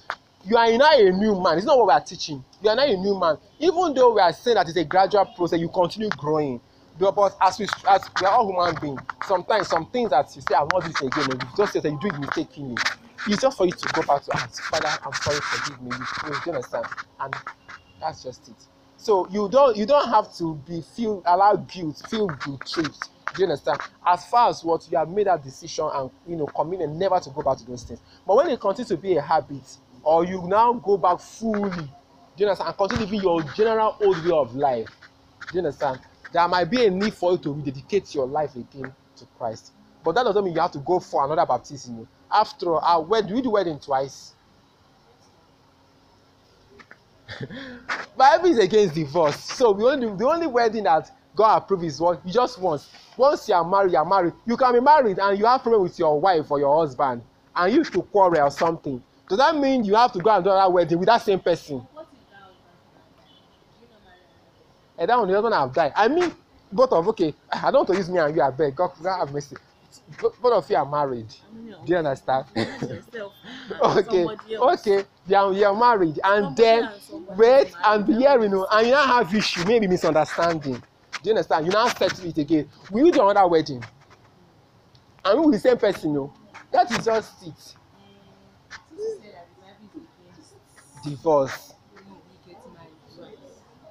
You 0.48 0.58
are 0.58 0.72
now 0.78 0.92
a 0.94 1.12
new 1.12 1.42
man. 1.42 1.58
It's 1.58 1.66
not 1.66 1.78
what 1.78 1.88
we 1.88 1.94
are 1.94 2.02
teaching. 2.02 2.44
You 2.62 2.70
are 2.70 2.76
now 2.76 2.84
a 2.86 2.96
new 2.96 3.20
man. 3.20 3.38
Even 3.60 3.94
though 3.96 4.14
we 4.14 4.22
are 4.22 4.32
saying 4.34 4.56
that 4.56 4.68
it's 4.68 4.78
a 4.78 4.86
gradual 4.86 5.26
process, 5.26 5.60
you 5.60 5.70
continue 5.70 6.10
growing. 6.10 6.62
But, 7.00 7.36
as 7.42 7.60
we 7.60 7.68
as 7.88 8.04
we 8.22 8.28
are 8.28 8.34
all 8.34 8.48
human 8.48 8.76
beings, 8.82 9.02
sometimes 9.26 9.68
some 9.68 9.88
things 9.88 10.12
that 10.12 10.34
you 10.36 10.42
say, 10.42 10.56
I 10.56 10.60
not 10.64 10.84
do 10.84 10.88
this 10.88 11.02
again. 11.02 11.28
You 11.32 11.48
just 11.58 11.74
say 11.74 11.80
that 11.82 11.92
you 11.92 12.00
do 12.00 12.08
it 12.08 12.20
mistakenly. 12.20 12.78
It's 13.28 13.42
just 13.42 13.58
for 13.58 13.66
you 13.66 13.72
to 13.72 13.88
go 13.94 14.04
back 14.04 14.24
to 14.24 14.36
ask, 14.38 14.62
Father, 14.64 14.88
I'm 15.06 15.14
sorry, 15.14 15.40
forgive 15.42 15.82
me. 15.82 15.92
You 16.26 16.36
you 16.46 16.52
understand? 16.54 16.86
And 17.20 17.36
that's 18.00 18.24
just 18.24 18.48
it. 18.48 18.56
So 18.98 19.28
you 19.30 19.50
don't 19.50 19.76
you 19.76 19.86
don't 19.86 20.08
have 20.10 20.34
to 20.38 20.56
be 20.68 20.82
feel 20.82 21.22
allow 21.26 21.56
guilt, 21.56 22.02
feel 22.10 22.28
guilt 22.28 22.66
tripped. 22.66 23.10
Do 23.36 23.42
you 23.42 23.44
understand? 23.46 23.80
As 24.06 24.26
far 24.26 24.50
as 24.50 24.64
what 24.64 24.88
you 24.90 24.98
have 24.98 25.10
made 25.10 25.28
that 25.28 25.44
decision 25.44 25.90
and 25.94 26.10
you 26.28 26.36
know 26.38 26.46
committed 26.48 26.90
never 26.92 27.20
to 27.20 27.30
go 27.30 27.42
back 27.42 27.58
to 27.58 27.66
those 27.66 27.84
things. 27.84 28.00
But 28.26 28.38
when 28.38 28.50
it 28.50 28.60
continues 28.60 28.90
to 28.90 28.98
be 28.98 29.18
a 29.18 29.22
habit, 29.22 29.78
or 30.04 30.24
you 30.26 30.42
now 30.48 30.74
go 30.74 30.98
back 30.98 31.20
fully, 31.20 31.70
do 31.70 31.88
you 32.38 32.46
understand? 32.48 32.70
And 32.70 32.78
continue 32.78 33.06
living 33.06 33.22
your 33.22 33.42
general 33.54 33.98
old 34.02 34.24
way 34.24 34.32
of 34.32 34.56
life. 34.56 34.90
Do 35.52 35.54
you 35.54 35.60
understand? 35.60 36.00
There 36.32 36.48
might 36.48 36.66
be 36.66 36.86
a 36.86 36.90
need 36.90 37.14
for 37.14 37.34
you 37.34 37.38
to 37.40 37.54
rededicate 37.54 38.14
your 38.14 38.28
life 38.28 38.56
again 38.56 38.94
to 39.18 39.26
Christ. 39.38 39.72
But 40.04 40.16
that 40.16 40.24
doesn't 40.24 40.44
mean 40.44 40.54
you 40.54 40.62
have 40.62 40.72
to 40.72 40.80
go 40.80 41.00
for 41.00 41.26
another 41.26 41.46
baptism. 41.46 42.08
After 42.32 42.74
all, 42.76 42.80
our 42.80 43.02
wed- 43.02 43.32
we 43.32 43.42
do 43.42 43.52
wedding 43.52 43.80
twice. 43.80 44.35
Bible 48.18 48.50
is 48.50 48.60
against 48.60 48.96
divorce. 48.96 49.40
So 49.40 49.72
we 49.72 49.84
only 49.84 50.08
the 50.16 50.28
only 50.28 50.48
wedding 50.48 50.84
that 50.84 51.12
God 51.36 51.58
approve 51.58 51.84
is 51.84 52.00
one 52.00 52.20
you 52.26 52.32
just 52.32 52.60
once. 52.60 52.90
Once 53.18 53.48
you 53.50 53.56
are 53.56 53.64
married, 53.64 53.92
you 53.92 53.98
are 53.98 54.06
married. 54.06 54.34
You 54.46 54.58
can 54.58 54.74
be 54.74 54.80
married 54.80 55.20
and 55.20 55.38
you 55.38 55.46
have 55.46 55.62
problem 55.62 55.84
with 55.84 55.98
your 56.00 56.20
wife 56.20 56.50
or 56.50 56.60
your 56.60 56.78
husband 56.80 57.22
and 57.56 57.74
you 57.74 57.84
to 57.84 58.02
quarrel 58.04 58.42
or 58.42 58.52
something. 58.52 59.02
Does 59.28 59.38
that 59.40 59.56
mean 59.56 59.84
you 59.84 59.96
have 59.96 60.12
to 60.14 60.20
go 60.20 60.30
and 60.30 60.44
do 60.44 60.52
another 60.52 60.72
wedding 60.72 61.00
with 61.00 61.08
that 61.08 61.22
same 61.22 61.40
person? 61.40 61.86
And 64.98 65.10
that 65.10 65.18
one 65.18 65.28
the 65.28 65.34
husband 65.34 65.54
have 65.54 65.74
died. 65.74 65.94
I 65.96 66.08
mean, 66.08 66.34
both 66.72 66.92
of 66.92 67.08
okay, 67.10 67.34
I 67.52 67.72
don't 67.72 67.88
want 67.88 67.90
to 67.90 67.96
use 67.96 68.10
me 68.10 68.20
and 68.20 68.36
you 68.36 68.42
abeg. 68.42 68.76
God, 68.76 68.92
God 69.02 69.20
have 69.20 69.34
mercy. 69.34 69.58
Both 70.22 70.54
of 70.54 70.70
you 70.70 70.76
are 70.78 70.86
married. 70.86 71.28
Do 71.86 71.92
you 71.92 71.98
understand? 71.98 72.46
okay. 73.82 74.26
Okay. 74.52 75.04
They 75.28 75.36
are, 75.36 75.52
you 75.54 75.66
are 75.66 75.76
married. 75.76 76.20
And 76.24 76.56
Somebody 76.58 76.62
then 76.62 76.90
wait 77.38 77.74
and 77.84 78.06
be 78.06 78.14
here 78.14 78.42
you 78.42 78.50
know 78.50 78.68
and 78.72 78.88
you 78.88 78.94
now 78.94 79.06
have 79.06 79.34
issue 79.34 79.66
maybe 79.66 79.88
misunderstanding. 79.88 80.76
Do 80.76 80.82
you 81.24 81.32
understand? 81.32 81.66
You 81.66 81.72
now 81.72 81.88
settle 81.88 82.26
it 82.28 82.38
again. 82.38 82.70
Will 82.92 83.12
do 83.12 83.28
another 83.28 83.48
wedding? 83.48 83.84
And 85.24 85.40
we 85.40 85.46
will 85.46 85.52
the 85.52 85.60
same 85.60 85.78
person 85.78 86.16
o 86.18 86.32
that 86.72 86.92
is 86.92 87.06
just 87.06 87.48
it. 87.48 87.76
Divorce. 91.04 91.74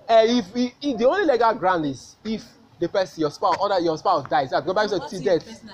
Uh, 0.08 0.22
if, 0.26 0.54
if 0.54 0.72
if 0.82 0.98
the 0.98 1.08
only 1.08 1.24
legal 1.24 1.54
ground 1.54 1.86
is 1.86 2.16
if 2.24 2.44
the 2.78 2.88
person 2.88 3.20
your 3.20 3.30
spouse 3.30 3.56
other 3.60 3.80
your 3.80 3.96
spouse 3.98 4.28
dies. 4.28 4.50
That 4.50 4.64
go 4.64 4.74
back 4.74 4.88
to 4.90 5.00
till 5.00 5.20
death. 5.20 5.64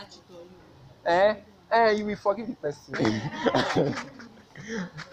eh? 1.06 1.34
Eh 1.70 1.90
you 1.92 2.04
will 2.06 2.16
forgive 2.16 2.48
the 2.48 2.56
person. 2.56 3.94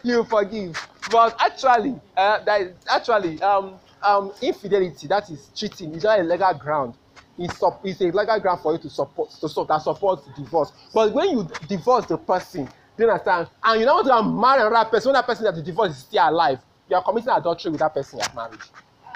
You 0.03 0.17
will 0.17 0.25
forgive. 0.25 0.75
But 1.11 1.35
actually 1.39 1.99
uh, 2.15 2.43
that 2.43 2.61
is 2.61 2.75
actually 2.89 3.41
um 3.41 3.79
um 4.03 4.31
infidelity 4.41 5.07
that 5.07 5.29
is 5.29 5.49
cheating 5.55 5.93
is 5.95 6.03
not 6.03 6.19
a 6.19 6.23
legal 6.23 6.53
ground. 6.53 6.95
It's 7.37 7.57
sup 7.57 7.79
it's 7.83 8.01
a 8.01 8.05
legal 8.05 8.39
ground 8.39 8.61
for 8.61 8.73
you 8.73 8.79
to 8.79 8.89
support 8.89 9.29
to 9.31 9.47
support 9.49 9.67
that 9.69 9.81
support 9.81 10.19
divorce. 10.35 10.71
But 10.93 11.13
when 11.13 11.29
you 11.31 11.47
divorce 11.67 12.05
the 12.05 12.17
person 12.17 12.65
do 12.97 13.03
you 13.03 13.09
understand? 13.11 13.47
And 13.63 13.79
you 13.79 13.85
now 13.85 14.01
want 14.01 14.07
to 14.07 14.23
marry 14.23 14.61
another 14.65 14.89
person 14.89 15.09
when 15.09 15.13
that 15.13 15.25
person 15.27 15.45
that 15.45 15.55
you 15.55 15.61
divorce 15.63 15.91
is 15.91 15.97
still 15.99 16.29
alive 16.29 16.59
you 16.89 16.95
are 16.95 17.03
committing 17.03 17.29
adultery 17.29 17.71
with 17.71 17.79
that 17.79 17.93
person 17.93 18.17
you 18.19 18.23
have 18.23 18.35
married. 18.35 18.59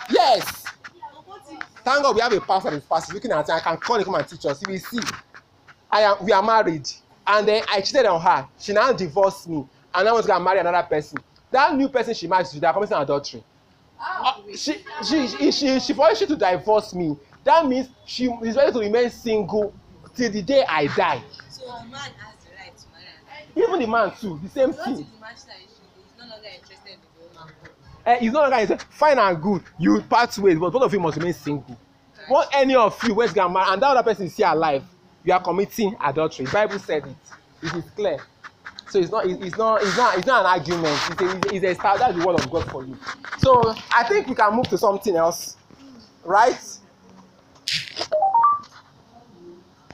Yes 0.10 0.66
thank 1.84 2.04
god 2.04 2.16
we 2.16 2.22
have 2.22 2.34
a 2.34 2.42
pastor 2.42 2.70
that 2.72 2.78
is 2.78 2.84
pastor 2.84 3.14
looking 3.14 3.32
at 3.32 3.48
it 3.48 3.52
i 3.52 3.60
can 3.60 3.78
call 3.78 3.98
him 3.98 4.14
and 4.14 4.28
teach 4.28 4.46
us. 4.46 4.60
He 4.66 4.72
will 4.72 4.80
see 4.80 5.00
i 5.92 6.02
am 6.02 6.16
we 6.24 6.32
are 6.32 6.44
married. 6.44 6.90
And 7.28 7.48
then 7.48 7.64
i 7.70 7.82
cheated 7.82 8.06
on 8.06 8.20
her. 8.22 8.48
She 8.60 8.74
now 8.74 8.92
divorce 8.94 9.48
me. 9.48 9.66
And 9.94 10.06
now 10.06 10.14
want 10.14 10.24
to 10.26 10.28
go 10.28 10.36
and 10.36 10.44
marry 10.44 10.60
another 10.60 10.86
person. 10.88 11.18
That 11.52 11.76
new 11.76 11.90
person 11.90 12.14
she 12.14 12.28
marry 12.28 12.46
they 12.54 12.66
are 12.68 12.74
committing 12.74 12.98
adultery. 12.98 13.44
Uh, 14.00 14.34
she 14.56 14.84
she 15.08 15.28
she 15.28 15.52
she 15.52 15.80
she 15.80 15.94
for 15.94 16.14
she 16.16 16.26
to 16.26 16.36
divorce 16.36 16.94
me. 16.94 17.18
That 17.44 17.66
means 17.68 17.90
she 18.06 18.26
is 18.26 18.56
ready 18.56 18.72
to 18.72 18.80
remain 18.80 19.10
single 19.10 19.74
till 20.16 20.32
the 20.32 20.42
day 20.42 20.64
i 20.68 20.88
die. 20.88 21.22
So 21.50 21.66
the 21.66 21.86
man 21.90 22.00
has 22.18 22.36
the 22.44 22.52
right 22.58 22.76
to 22.78 22.86
marry 22.92 23.68
even 23.68 23.80
the 23.80 23.88
man 23.88 24.12
too 24.20 24.40
the 24.44 24.50
same 24.50 24.74
thing. 24.74 24.96
the 24.96 25.20
man 25.22 25.34
is 25.36 25.46
no 26.18 26.26
longer 26.28 26.48
interested 26.48 26.94
in 26.94 27.00
the 27.02 27.91
eh 28.06 28.18
it's 28.22 28.34
not 28.34 28.50
like 28.50 28.70
it's 28.70 28.84
fine 28.86 29.18
and 29.20 29.42
good. 29.42 29.64
You 29.78 30.02
part 30.02 30.38
ways 30.38 30.60
but 30.60 30.72
both 30.72 30.84
of 30.84 30.94
you 30.94 31.00
must 31.00 31.18
remain 31.18 31.34
single. 31.34 31.78
Want 32.30 32.50
any 32.54 32.76
of 32.76 32.98
you 33.04 33.14
wey 33.14 33.28
get 33.28 33.52
marry 33.52 33.74
and 33.74 33.82
that 33.82 33.88
other 33.98 34.04
person 34.04 34.26
is 34.26 34.34
still 34.34 34.54
alive. 34.54 34.84
You 35.24 35.34
are 35.34 35.42
committing 35.42 35.96
adultery. 36.02 36.46
Bible 36.52 36.80
said 36.80 37.06
it. 37.06 37.16
It 37.64 37.74
is 37.76 37.84
clear. 37.96 38.18
So 38.90 39.00
it's 39.00 39.12
not 39.12 39.26
it, 39.26 39.42
it's 39.42 39.58
not 39.58 39.82
it's 39.82 39.98
not 39.98 40.18
it's 40.18 40.28
not 40.28 40.46
an 40.46 40.60
argument. 40.60 41.00
It's 41.12 41.22
a 41.22 41.56
it's 41.56 41.66
a 41.66 41.74
style 41.76 41.98
that's 41.98 42.18
the 42.18 42.26
word 42.26 42.40
of 42.40 42.50
god 42.52 42.70
for 42.72 42.86
you. 42.86 42.98
So 43.40 43.74
i 43.94 44.04
think 44.04 44.28
we 44.28 44.36
can 44.36 44.56
move 44.56 44.68
to 44.70 44.78
something 44.78 45.16
else. 45.16 45.58
Right 46.24 46.60